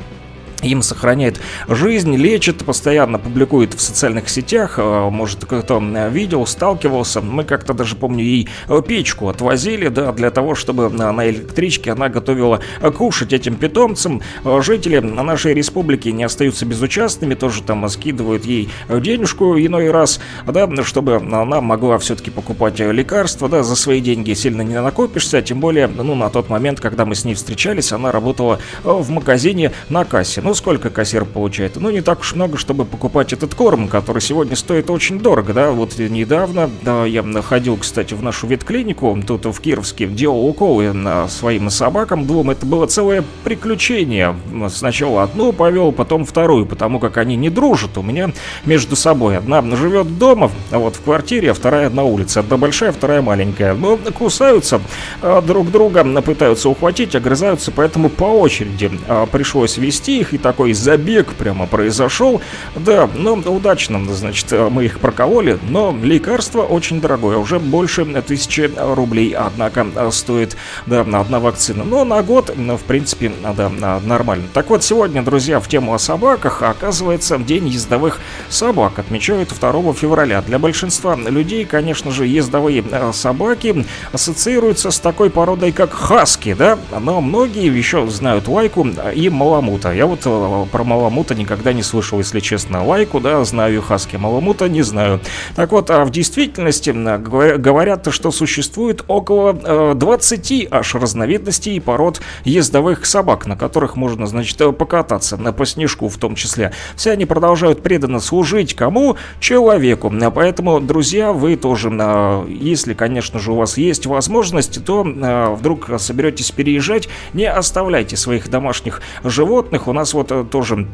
[0.64, 5.78] им сохраняет жизнь, лечит, постоянно публикует в социальных сетях, э, может кто-то
[6.08, 7.20] видел, сталкивался.
[7.20, 12.08] Мы как-то даже, помню, ей э, печку отвозили, да, для того, чтобы на электричке она
[12.08, 12.60] готовила
[12.96, 14.22] кушать этим питомцам.
[14.44, 20.68] Э, жители нашей республики не остаются безучастными, тоже там скидывают ей денежку иной раз, да,
[20.84, 25.86] чтобы она могла все-таки покупать лекарства, да, за свои деньги сильно не накопишься, тем более,
[25.86, 30.40] ну, на тот момент, когда мы с ней встречались, она работала в магазине на кассе.
[30.40, 31.76] Ну, сколько кассир получает?
[31.76, 35.70] Ну, не так уж много, чтобы покупать этот корм, который сегодня стоит очень дорого, да.
[35.70, 40.94] Вот недавно да, я ходил, кстати, в нашу ветклинику, тут в Кировске, делал уколы
[41.28, 42.50] своим собакам двум.
[42.50, 44.36] Это было целое приключение.
[44.70, 48.30] Сначала одну повел, потом вторую, потому как они не дружат у меня
[48.64, 49.38] между собой.
[49.38, 52.38] Одна живет дома, вот в квартире, а вторая на улице.
[52.38, 53.74] Одна большая, вторая маленькая.
[53.74, 54.80] Но кусаются
[55.22, 60.74] а друг друга, пытаются ухватить, огрызаются, поэтому по очереди а, пришлось вести их и такой
[60.74, 62.42] забег прямо произошел.
[62.76, 69.34] Да, ну, удачно, значит, мы их прокололи, но лекарство очень дорогое, уже больше тысячи рублей,
[69.34, 71.82] однако стоит, да, одна вакцина.
[71.84, 73.70] Но на год, в принципе, да,
[74.04, 74.44] нормально.
[74.52, 80.42] Так вот, сегодня, друзья, в тему о собаках, оказывается, День ездовых собак отмечают 2 февраля.
[80.42, 86.78] Для большинства людей, конечно же, ездовые э, собаки ассоциируются с такой породой, как хаски, да,
[87.00, 89.92] но многие еще знают лайку и маламута.
[89.92, 92.84] Я вот э, про маламута никогда не слышал, если честно.
[92.84, 95.20] Лайку, да, знаю хаски, маламута не знаю.
[95.56, 102.20] Так вот, а в действительности говорят, что существует около 20 э, аж разновидностей и пород
[102.44, 106.72] ездовых собак, на которых можно, значит, покататься, на по снежку в том числе.
[106.96, 109.16] Все они продолжают преданно служить кому?
[109.40, 110.12] Человеку.
[110.34, 116.50] Поэтому, друзья, вы тоже, э, если, конечно же, у вас есть возможность, то вдруг соберетесь
[116.50, 119.88] переезжать, не оставляйте своих домашних животных.
[119.88, 120.88] У нас вот э, тоже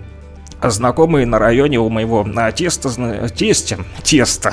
[0.63, 2.91] знакомые на районе у моего а, теста,
[3.35, 4.53] тестя, теста,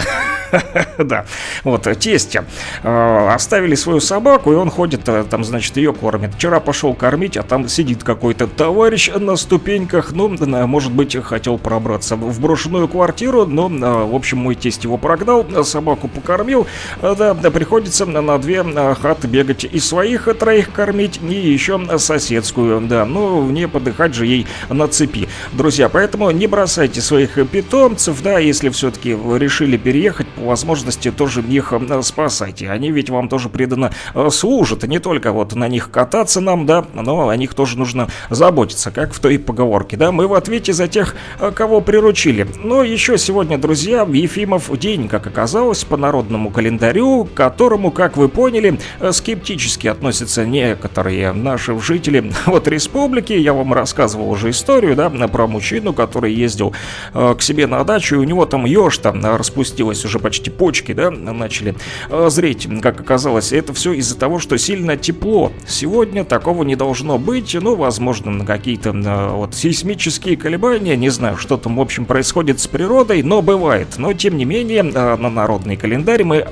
[0.98, 1.26] да,
[1.64, 2.46] вот, тестя,
[2.84, 6.36] э, оставили свою собаку, и он ходит, э, там, значит, ее кормит.
[6.36, 10.30] Вчера пошел кормить, а там сидит какой-то товарищ на ступеньках, ну,
[10.68, 15.46] может быть, хотел пробраться в брошенную квартиру, но, э, в общем, мой тесть его прогнал,
[15.64, 16.68] собаку покормил,
[17.02, 23.06] да, да приходится на две хаты бегать и своих троих кормить, и еще соседскую, да,
[23.06, 25.28] ну, не подыхать же ей на цепи.
[25.54, 31.74] Друзья, Поэтому не бросайте своих питомцев, да, если все-таки решили переехать, по возможности тоже их
[31.74, 32.70] э, спасайте.
[32.70, 36.86] Они ведь вам тоже преданно э, служат, не только вот на них кататься нам, да,
[36.94, 40.12] но о них тоже нужно заботиться, как в той поговорке, да.
[40.12, 42.46] Мы в ответе за тех, э, кого приручили.
[42.64, 48.30] Но еще сегодня, друзья, Ефимов день, как оказалось, по народному календарю, к которому, как вы
[48.30, 48.80] поняли,
[49.10, 53.34] скептически относятся некоторые наши жители вот республики.
[53.34, 56.74] Я вам рассказывал уже историю, да, про мужчину, мужчину, который ездил
[57.14, 60.94] э, к себе на дачу, и у него там еж там распустилась, уже почти почки,
[60.94, 61.76] да, начали
[62.10, 63.52] э, зреть, как оказалось.
[63.54, 65.52] Это все из-за того, что сильно тепло.
[65.68, 71.38] Сегодня такого не должно быть, ну, возможно, на какие-то э, вот сейсмические колебания, не знаю,
[71.38, 73.88] что там, в общем, происходит с природой, но бывает.
[73.98, 76.48] Но, тем не менее, на народный календарь мы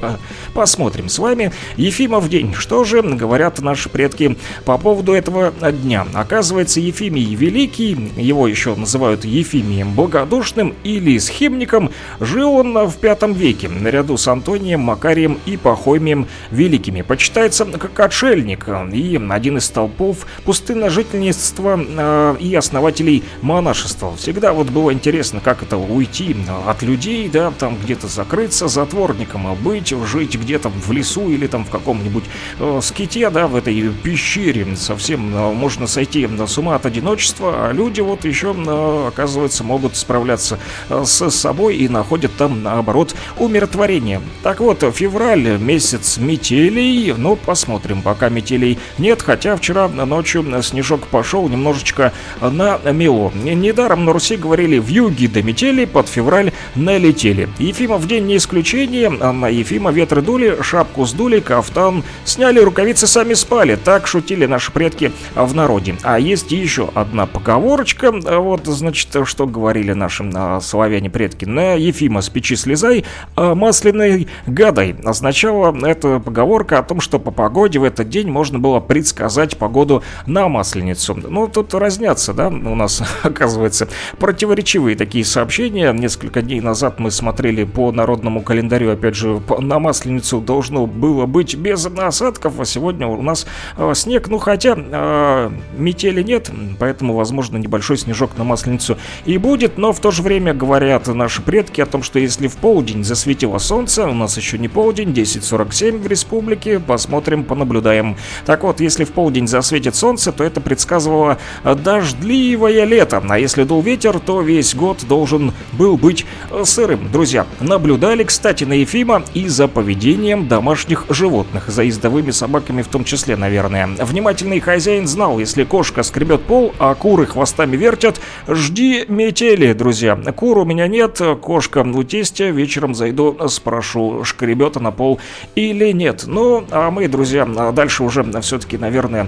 [0.54, 1.52] посмотрим с вами.
[1.78, 2.54] Ефимов день.
[2.54, 6.06] Что же говорят наши предки по поводу этого дня?
[6.14, 13.70] Оказывается, Ефимий Великий, его еще называют Ефимием Богодушным или схимником, жил он в V веке,
[13.70, 17.02] наряду с Антонием, Макарием и Пахомием Великими.
[17.02, 24.16] Почитается как отшельник и один из столпов пустынножительства э, и основателей монашества.
[24.16, 26.36] Всегда вот было интересно, как это уйти
[26.68, 31.66] от людей, да, там где-то закрыться затворником, а быть, жить где-то в лесу или там
[31.66, 32.24] в каком-нибудь
[32.60, 34.76] э, ските, да, в этой пещере.
[34.76, 39.96] Совсем э, можно сойти с ума от одиночества, а люди вот еще э, оказывается, могут
[39.96, 40.60] справляться
[40.90, 44.22] э, с собой и находят там, наоборот, умиротворение.
[44.44, 51.48] Так вот, февраль, месяц метелей, ну, посмотрим, пока метелей нет, хотя вчера ночью снежок пошел
[51.48, 52.12] немножечко
[52.42, 53.32] на мело.
[53.34, 57.48] Недаром на Руси говорили в юге до метели, под февраль налетели.
[57.58, 63.76] Ефимов день не исключение, на Ефима ветры дули, шапку сдули, кафтан сняли, рукавицы сами спали.
[63.76, 65.96] Так шутили наши предки в народе.
[66.04, 71.46] А есть еще одна поговорочка, вот, значит, Значит, что говорили нашим а, славяне предки?
[71.46, 73.06] На Ефима с печи слезай,
[73.36, 74.96] а масляной гадай.
[75.04, 80.04] Означала эта поговорка о том, что по погоде в этот день можно было предсказать погоду
[80.26, 81.16] на Масленицу.
[81.16, 83.88] Ну, тут разнятся, да, у нас, оказывается,
[84.20, 85.92] противоречивые такие сообщения.
[85.94, 91.56] Несколько дней назад мы смотрели по народному календарю, опять же, на Масленицу должно было быть
[91.56, 93.46] без осадков, а сегодня у нас
[93.78, 94.28] э, снег.
[94.30, 96.50] Ну, хотя э, метели нет,
[96.80, 98.85] поэтому, возможно, небольшой снежок на Масленицу
[99.26, 102.56] и будет, но в то же время говорят наши предки о том, что если в
[102.58, 108.18] полдень засветило солнце, у нас еще не полдень, 10.47 в республике, посмотрим, понаблюдаем.
[108.46, 113.82] Так вот, если в полдень засветит солнце, то это предсказывало дождливое лето, а если дул
[113.82, 116.26] ветер, то весь год должен был быть
[116.64, 117.12] сырым.
[117.12, 123.04] Друзья, наблюдали, кстати, на Ефима и за поведением домашних животных, за ездовыми собаками в том
[123.06, 123.88] числе, наверное.
[123.88, 130.16] Внимательный хозяин знал, если кошка скребет пол, а куры хвостами вертят, жди метели, друзья.
[130.16, 135.20] Кур у меня нет, кошка у тестя, вечером зайду спрошу, шкребет на пол
[135.56, 136.24] или нет.
[136.28, 139.28] Ну, а мы, друзья, дальше уже все-таки, наверное,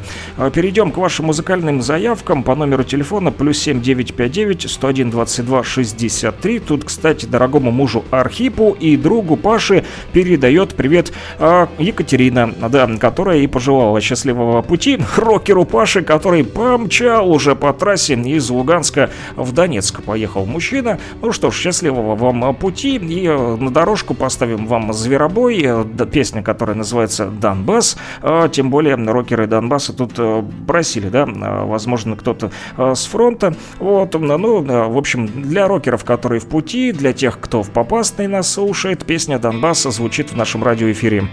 [0.54, 6.60] перейдем к вашим музыкальным заявкам по номеру телефона плюс 7959 101 22 63.
[6.60, 13.48] Тут, кстати, дорогому мужу Архипу и другу Паше передает привет а, Екатерина, да, которая и
[13.48, 20.04] пожелала счастливого пути рокеру Паше, который помчал уже по трассе из Луганска в Донецк.
[20.04, 21.00] Поехал мужчина.
[21.22, 22.96] Ну что ж, счастливого вам пути.
[22.98, 27.98] И э, на дорожку поставим вам Зверобой, э, песня, которая называется Донбасс.
[28.22, 33.56] А, Тем более рокеры Донбасса тут э, просили, да, э, возможно, кто-то э, с фронта.
[33.80, 38.28] Вот, ну, э, в общем, для рокеров, которые в пути, для тех, кто в Попасной
[38.28, 41.28] нас слушает, песня Донбасса звучит в нашем радиоэфире.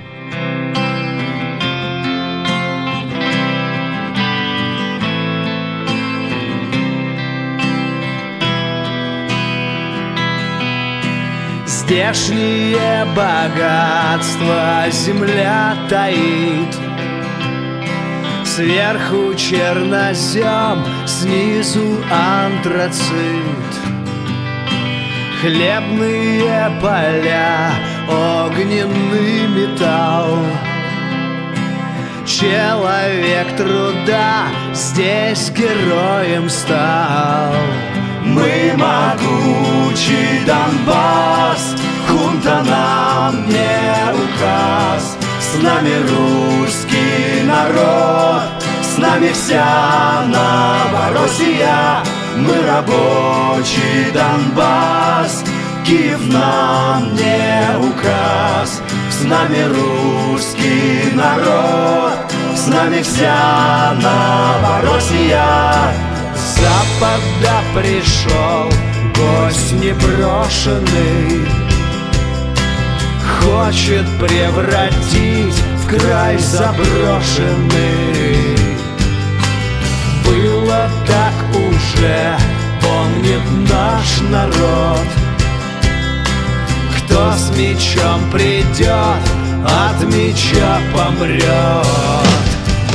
[11.86, 16.74] Здешнее богатство земля таит.
[18.42, 23.70] Сверху чернозем, снизу антрацит.
[25.42, 27.74] Хлебные поля,
[28.08, 30.38] огненный металл.
[32.24, 37.52] Человек труда здесь героем стал
[38.24, 41.74] Мы могучий Донбасс,
[42.08, 45.18] хунта нам не указ.
[45.40, 48.42] С нами русский народ,
[48.82, 52.02] с нами вся Новороссия.
[52.36, 55.44] Мы рабочий Донбасс,
[55.84, 58.80] Киев нам не указ.
[59.10, 62.18] С нами русский народ,
[62.56, 66.03] с нами вся Новороссия
[66.56, 68.70] Запада пришел
[69.16, 71.46] гость непрошенный.
[73.40, 77.96] Хочет превратить в край заброшенный.
[80.24, 82.38] Было так уже,
[82.80, 85.08] помнит наш народ.
[86.96, 89.22] Кто с мечом придет,
[89.66, 91.86] от меча помрет.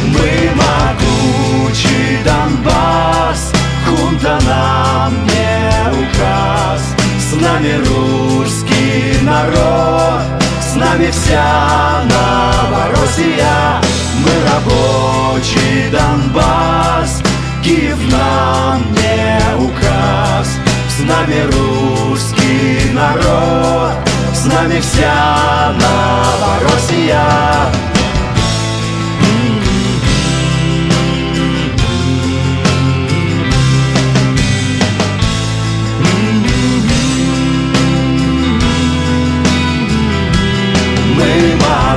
[0.08, 0.50] Мы
[1.70, 3.52] могучий Донбасс,
[3.86, 6.82] хунта нам не указ
[7.20, 10.22] С нами русский народ,
[10.62, 13.82] с нами вся Новороссия.
[14.24, 17.22] Мы рабочий Донбасс,
[17.64, 20.48] Киев нам не указ
[20.90, 23.94] С нами русский народ,
[24.34, 27.89] с нами вся Новороссия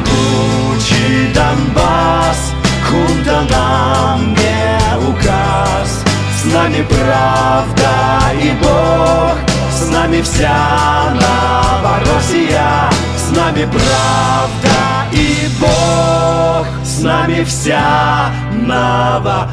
[0.02, 2.52] могучий Донбасс,
[2.88, 6.04] хунта нам не указ.
[6.40, 7.90] С нами правда
[8.40, 9.36] и Бог,
[9.70, 12.90] с нами вся Новороссия.
[13.16, 19.52] С нами правда и Бог, с нами вся Новороссия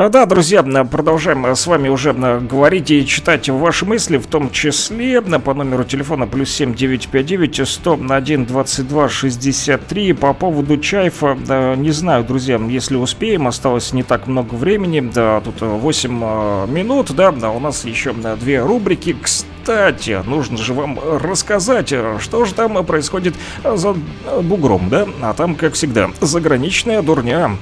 [0.00, 4.50] А, Да, друзья, продолжаем э, с вами уже говорить и читать ваши мысли, в том
[4.50, 11.36] числе по номеру телефона плюс 7959 101 22 63 по поводу чайфа.
[11.76, 16.66] Не знаю, друзья, если успеем, осталось не так много времени, да, тут э, 8 э,
[16.68, 19.14] минут, да, у нас еще две рубрики.
[19.20, 23.94] Кстати, нужно же вам рассказать, э, что же там происходит э, за
[24.24, 27.58] э, бугром, да, а там, как всегда, заграничная дурня.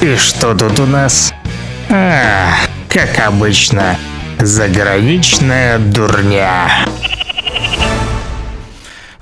[0.00, 1.32] И что тут у нас?
[1.90, 2.52] А,
[2.88, 3.96] как обычно,
[4.38, 6.86] заграничная дурня.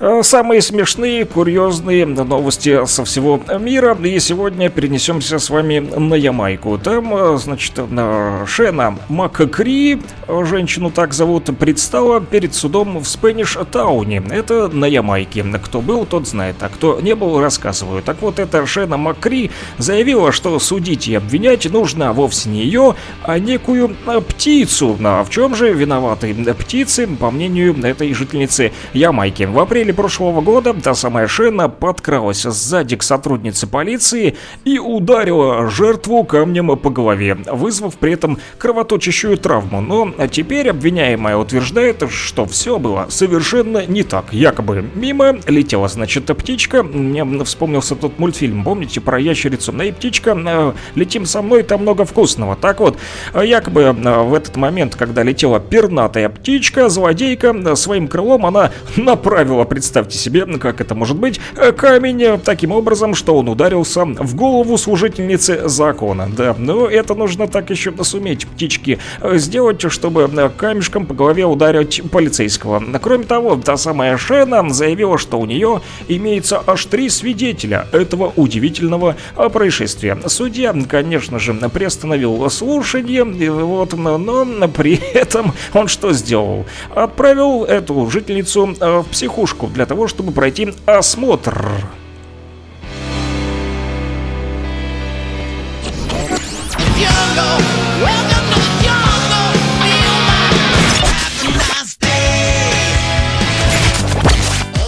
[0.01, 3.97] Э, Самые смешные, курьезные новости со всего мира.
[4.01, 6.77] И сегодня перенесемся с вами на Ямайку.
[6.77, 13.57] Там, э, значит, на Шена Маккри, э, женщину так зовут, предстала перед судом в Спэниш
[13.71, 14.23] Тауне.
[14.29, 15.43] Это на Ямайке.
[15.61, 18.01] Кто был, тот знает, а кто не был, рассказываю.
[18.01, 23.37] Так вот, эта Шена Маккри заявила, что судить и обвинять нужно вовсе не ее, а
[23.37, 23.95] некую
[24.27, 24.97] птицу.
[25.03, 29.43] А в чем же виноваты птицы, по мнению этой жительницы Ямайки?
[29.43, 34.35] В апреле прошлого года та самая Шена подкралась сзади к сотруднице полиции
[34.65, 39.81] и ударила жертву камнем по голове, вызвав при этом кровоточащую травму.
[39.81, 44.31] Но теперь обвиняемая утверждает, что все было совершенно не так.
[44.31, 46.83] Якобы мимо летела, значит, птичка.
[46.83, 49.71] Мне вспомнился тот мультфильм, помните, про ящерицу?
[49.81, 52.55] И птичка, э, летим со мной, там много вкусного.
[52.55, 52.97] Так вот,
[53.33, 59.63] якобы э, в этот момент, когда летела пернатая птичка, злодейка э, своим крылом она направила,
[59.79, 64.03] представьте себе, ну, как это может быть, э, камень э, таким образом, что он ударился
[64.03, 66.29] в голову служительницы закона.
[66.35, 72.01] Да, но это нужно так еще суметь птички э, сделать, чтобы камешком по голове ударить
[72.11, 72.83] полицейского.
[73.01, 75.79] Кроме того, та самая Шена заявила, что у нее
[76.09, 79.15] имеется аж три свидетеля этого удивительного
[79.53, 80.17] происшествия.
[80.27, 86.65] Судья, конечно же, приостановил слушание, вот, но, при этом он что сделал?
[86.93, 91.85] Отправил эту жительницу в психушку для того, чтобы пройти осмотр.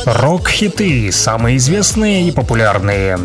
[0.06, 3.20] Рок-хиты, самые известные и популярные.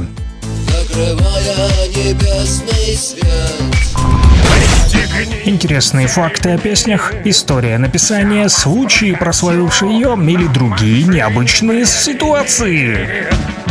[5.46, 13.26] Интересные факты о песнях, история написания, случаи, прославившие ее или другие необычные ситуации.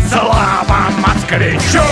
[0.10, 1.84] Слава москвичу!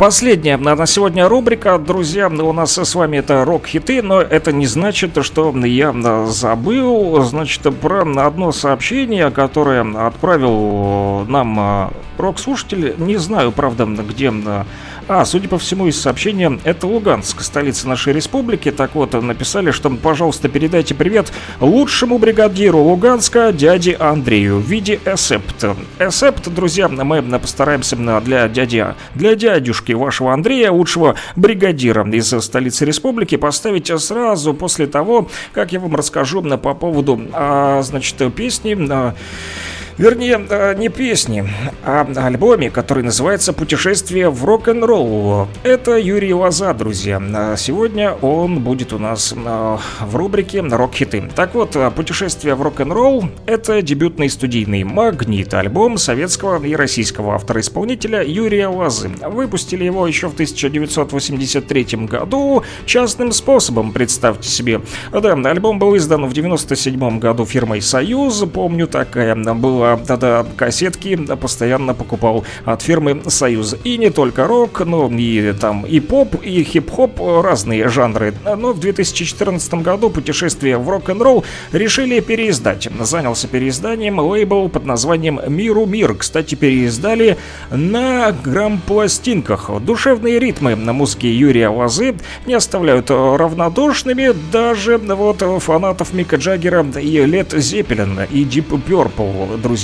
[0.00, 5.18] Последняя на сегодня рубрика, друзья, у нас с вами это рок-хиты, но это не значит,
[5.22, 5.92] что я
[6.26, 14.32] забыл, значит, про одно сообщение, которое отправил нам а, рок-слушатель, не знаю, правда, где
[15.10, 18.70] а, судя по всему, из сообщения, это Луганск, столица нашей республики.
[18.70, 25.64] Так вот, написали, что, пожалуйста, передайте привет лучшему бригадиру Луганска, дяде Андрею, в виде эсепт.
[25.98, 33.34] Эсепт, друзья, мы постараемся для дяди, для дядюшки вашего Андрея, лучшего бригадира из столицы республики,
[33.34, 38.76] поставить сразу после того, как я вам расскажу по поводу, а, значит, песни...
[38.88, 39.16] а,
[40.00, 41.46] Вернее, э, не песни,
[41.84, 45.46] а альбоме, который называется «Путешествие в рок-н-ролл».
[45.62, 47.20] Это Юрий Лоза, друзья.
[47.34, 51.28] А Сегодня он будет у нас э, в рубрике «Рок-хиты».
[51.36, 58.24] Так вот, э, «Путешествие в рок-н-ролл»— это дебютный студийный магнит, альбом советского и российского автора-исполнителя
[58.24, 59.10] Юрия Лозы.
[59.20, 64.80] Выпустили его еще в 1983 году частным способом, представьте себе.
[65.12, 71.94] Да, альбом был издан в 97 году фирмой «Союз», помню, такая была тогда кассетки постоянно
[71.94, 73.76] покупал от фирмы «Союз».
[73.84, 78.34] И не только рок, но и там и поп, и хип-хоп, разные жанры.
[78.44, 82.88] Но в 2014 году путешествие в рок-н-ролл решили переиздать.
[83.00, 86.14] Занялся переизданием лейбл под названием «Миру мир».
[86.14, 87.36] Кстати, переиздали
[87.70, 89.70] на грамм-пластинках.
[89.80, 92.14] Душевные ритмы на музыке Юрия Лозы
[92.46, 99.79] не оставляют равнодушными даже вот фанатов Мика Джаггера и Лед Зеппелин и Deep Purple, друзья.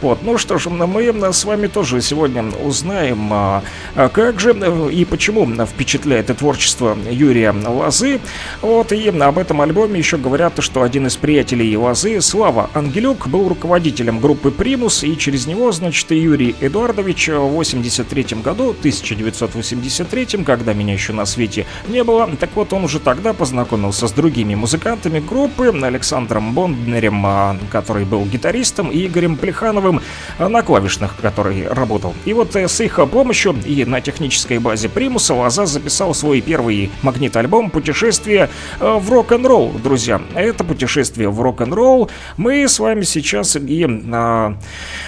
[0.00, 3.62] Вот, ну что ж, мы с вами тоже сегодня узнаем, а,
[3.94, 4.54] а как же
[4.92, 8.20] и почему впечатляет творчество Юрия Лозы.
[8.62, 13.48] Вот, и об этом альбоме еще говорят, что один из приятелей Лозы, Слава Ангелюк, был
[13.48, 20.72] руководителем группы «Примус», и через него, значит, и Юрий Эдуардович в 83 году, 1983, когда
[20.72, 25.20] меня еще на свете не было, так вот, он уже тогда познакомился с другими музыкантами
[25.20, 30.00] группы, Александром Бонднерем, а, который был гитаристом, и Игорем Анатолием Плехановым
[30.38, 32.14] на клавишных, который работал.
[32.24, 36.90] И вот э, с их помощью и на технической базе Примуса Лоза записал свой первый
[37.02, 38.48] магнит-альбом «Путешествие
[38.80, 40.20] э, в рок-н-ролл», друзья.
[40.34, 44.56] Это путешествие в рок-н-ролл мы с вами сейчас и а,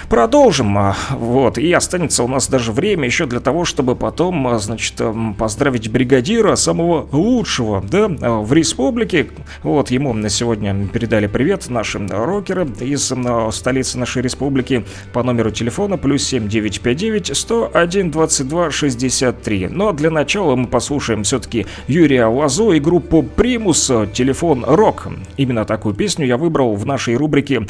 [0.09, 0.95] продолжим.
[1.11, 5.01] Вот, и останется у нас даже время еще для того, чтобы потом, значит,
[5.39, 9.29] поздравить бригадира самого лучшего, да, в республике.
[9.63, 13.13] Вот, ему на сегодня передали привет наши рокеры из
[13.55, 19.69] столицы нашей республики по номеру телефона плюс 7959 101 22 63.
[19.69, 25.09] Но для начала мы послушаем все-таки Юрия Лазо и группу Примус «Телефон Рок».
[25.37, 27.67] Именно такую песню я выбрал в нашей рубрике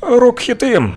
[0.00, 0.96] «Рок-хиты».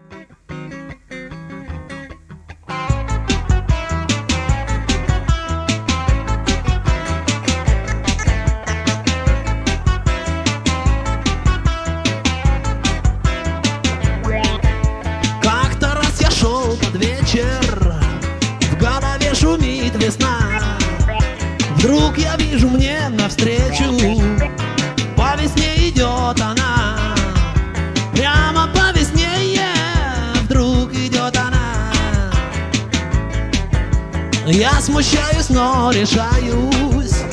[35.93, 37.23] Решаюсь,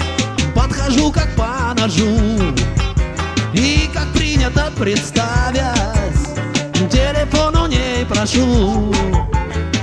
[0.55, 2.55] подхожу как по ножу.
[3.55, 6.27] И как принято представясь,
[6.91, 8.95] телефон у ней прошу.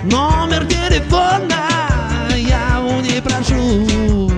[0.04, 1.90] Номер телефона
[2.36, 4.32] я у ней прошу.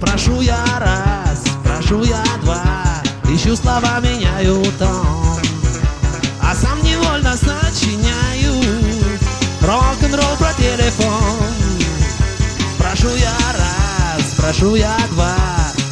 [0.00, 5.40] Прошу я раз, прошу я два, ищу слова, меняю тон.
[6.40, 8.54] А сам невольно сочиняю
[9.62, 11.35] рок-н-ролл про телефон.
[14.56, 15.36] Прошу я два,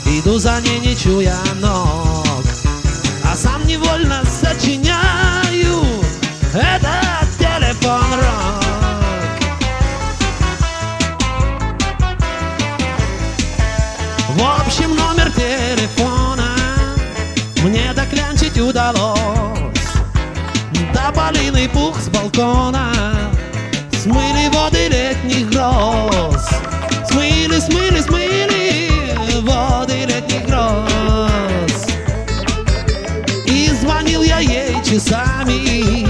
[0.06, 2.44] иду за ней, не чуя ног.
[3.24, 5.82] А сам невольно сочиняю
[6.52, 8.64] этот телефон рок.
[14.28, 16.56] В общем, номер телефона
[17.62, 19.20] мне доклянчить удалось.
[20.92, 22.92] Тополиный пух с балкона
[23.92, 26.33] Смыли воды летних гроз
[30.34, 31.86] летних гроз
[33.46, 36.06] И звонил я ей часами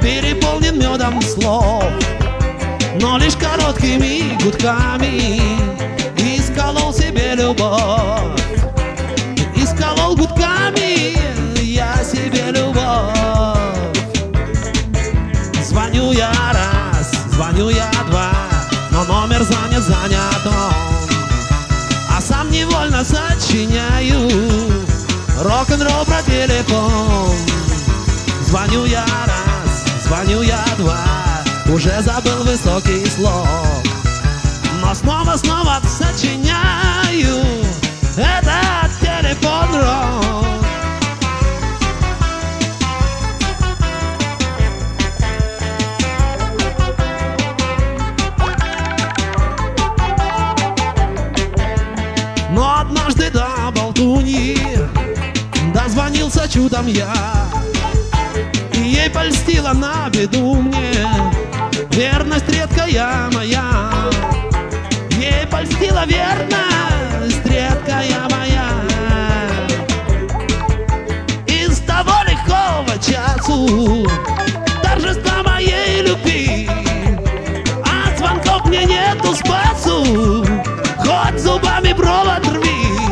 [0.00, 1.84] Переполнен медом слов
[3.00, 5.40] Но лишь короткими гудками.
[6.16, 8.40] Исколол себе любовь
[9.56, 11.14] Исколол гудками
[11.62, 13.56] я себе любовь.
[15.64, 18.32] Звоню я раз, звоню я два
[18.90, 20.79] Но номер занят, занят А
[22.50, 24.28] невольно сочиняю.
[25.42, 27.30] Рок-н-ролл про телефон.
[28.46, 31.04] Звоню я раз, звоню я два.
[31.72, 33.46] Уже забыл высокий слог.
[34.82, 37.59] Но снова-снова сочиняю
[56.50, 57.12] чудом я.
[58.74, 61.06] И ей польстила на беду мне.
[61.90, 63.62] Верность редкая моя.
[65.12, 68.68] Ей польстила верность редкая моя.
[71.46, 74.08] Из того легкого часу
[74.82, 76.68] Торжества моей любви.
[77.84, 80.44] От звонков мне нету спасу.
[80.98, 83.08] Хоть зубами провод рви.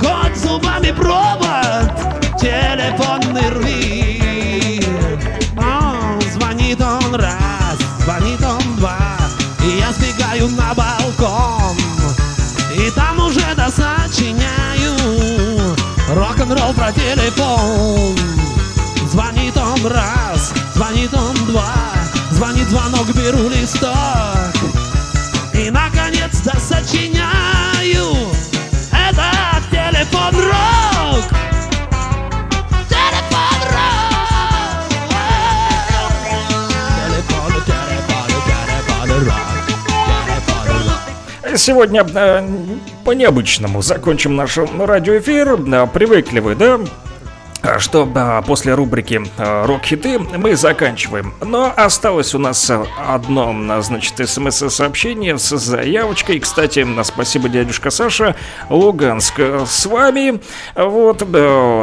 [0.00, 1.39] Хоть зубами провод
[14.10, 14.96] досочиняю
[16.08, 18.16] Рок-н-ролл про телефон.
[19.08, 21.74] Звонит он раз, звонит он два
[22.32, 23.92] Звонит звонок, беру листок.
[25.52, 28.14] И наконец-то сочиняю.
[28.92, 31.24] Это телефон рок.
[32.88, 34.10] Телефон рок.
[41.56, 42.04] Сегодня
[43.10, 45.56] э, по необычному закончим наш радиоэфир.
[45.56, 46.78] Да, Привыкли вы, да?
[47.80, 48.08] что
[48.46, 51.34] после рубрики э, «Рок-хиты» мы заканчиваем.
[51.44, 56.40] Но осталось у нас э, одно, э, значит, смс-сообщение с заявочкой.
[56.40, 58.36] Кстати, спасибо, дядюшка Саша,
[58.68, 60.40] Луганск с вами.
[60.74, 61.22] Вот,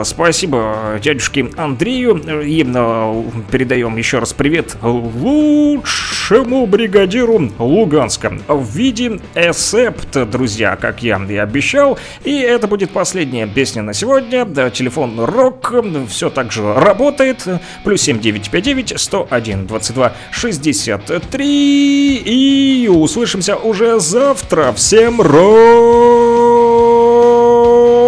[0.06, 2.18] спасибо дядюшке Андрею.
[2.44, 2.64] И
[3.52, 11.98] передаем еще раз привет лучшему бригадиру Луганска в виде эсепт, друзья, как я и обещал.
[12.24, 14.45] И это будет последняя песня на сегодня.
[14.72, 15.74] Телефон «Рок»
[16.08, 17.46] все так же работает.
[17.84, 22.16] Плюс 7959 101 22 63.
[22.26, 24.72] И услышимся уже завтра.
[24.74, 25.22] Всем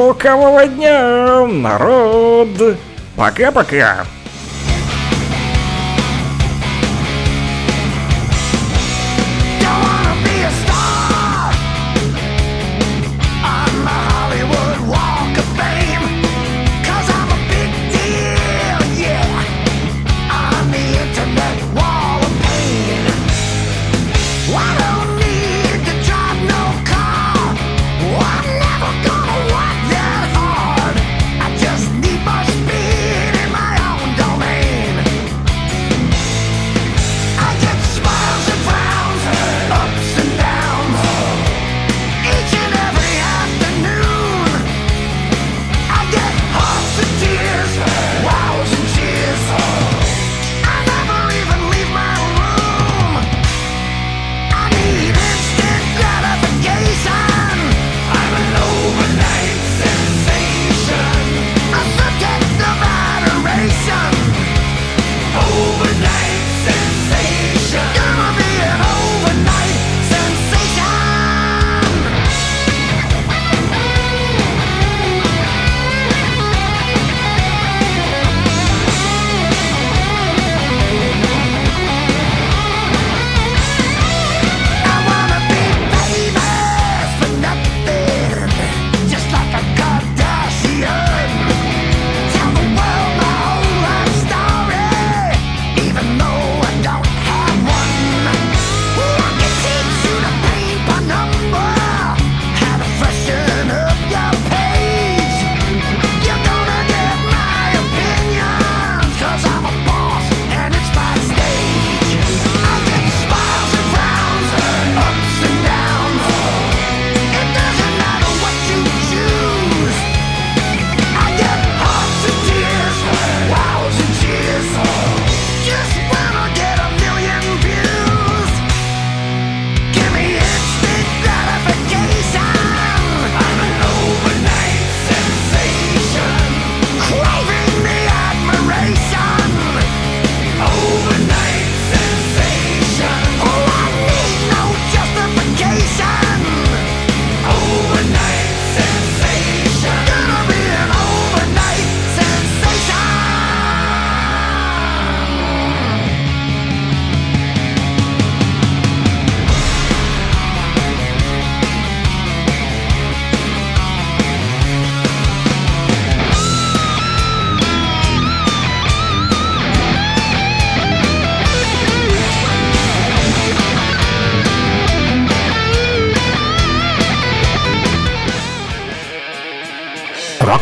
[0.09, 2.77] рокового дня, народ!
[3.15, 4.05] Пока-пока!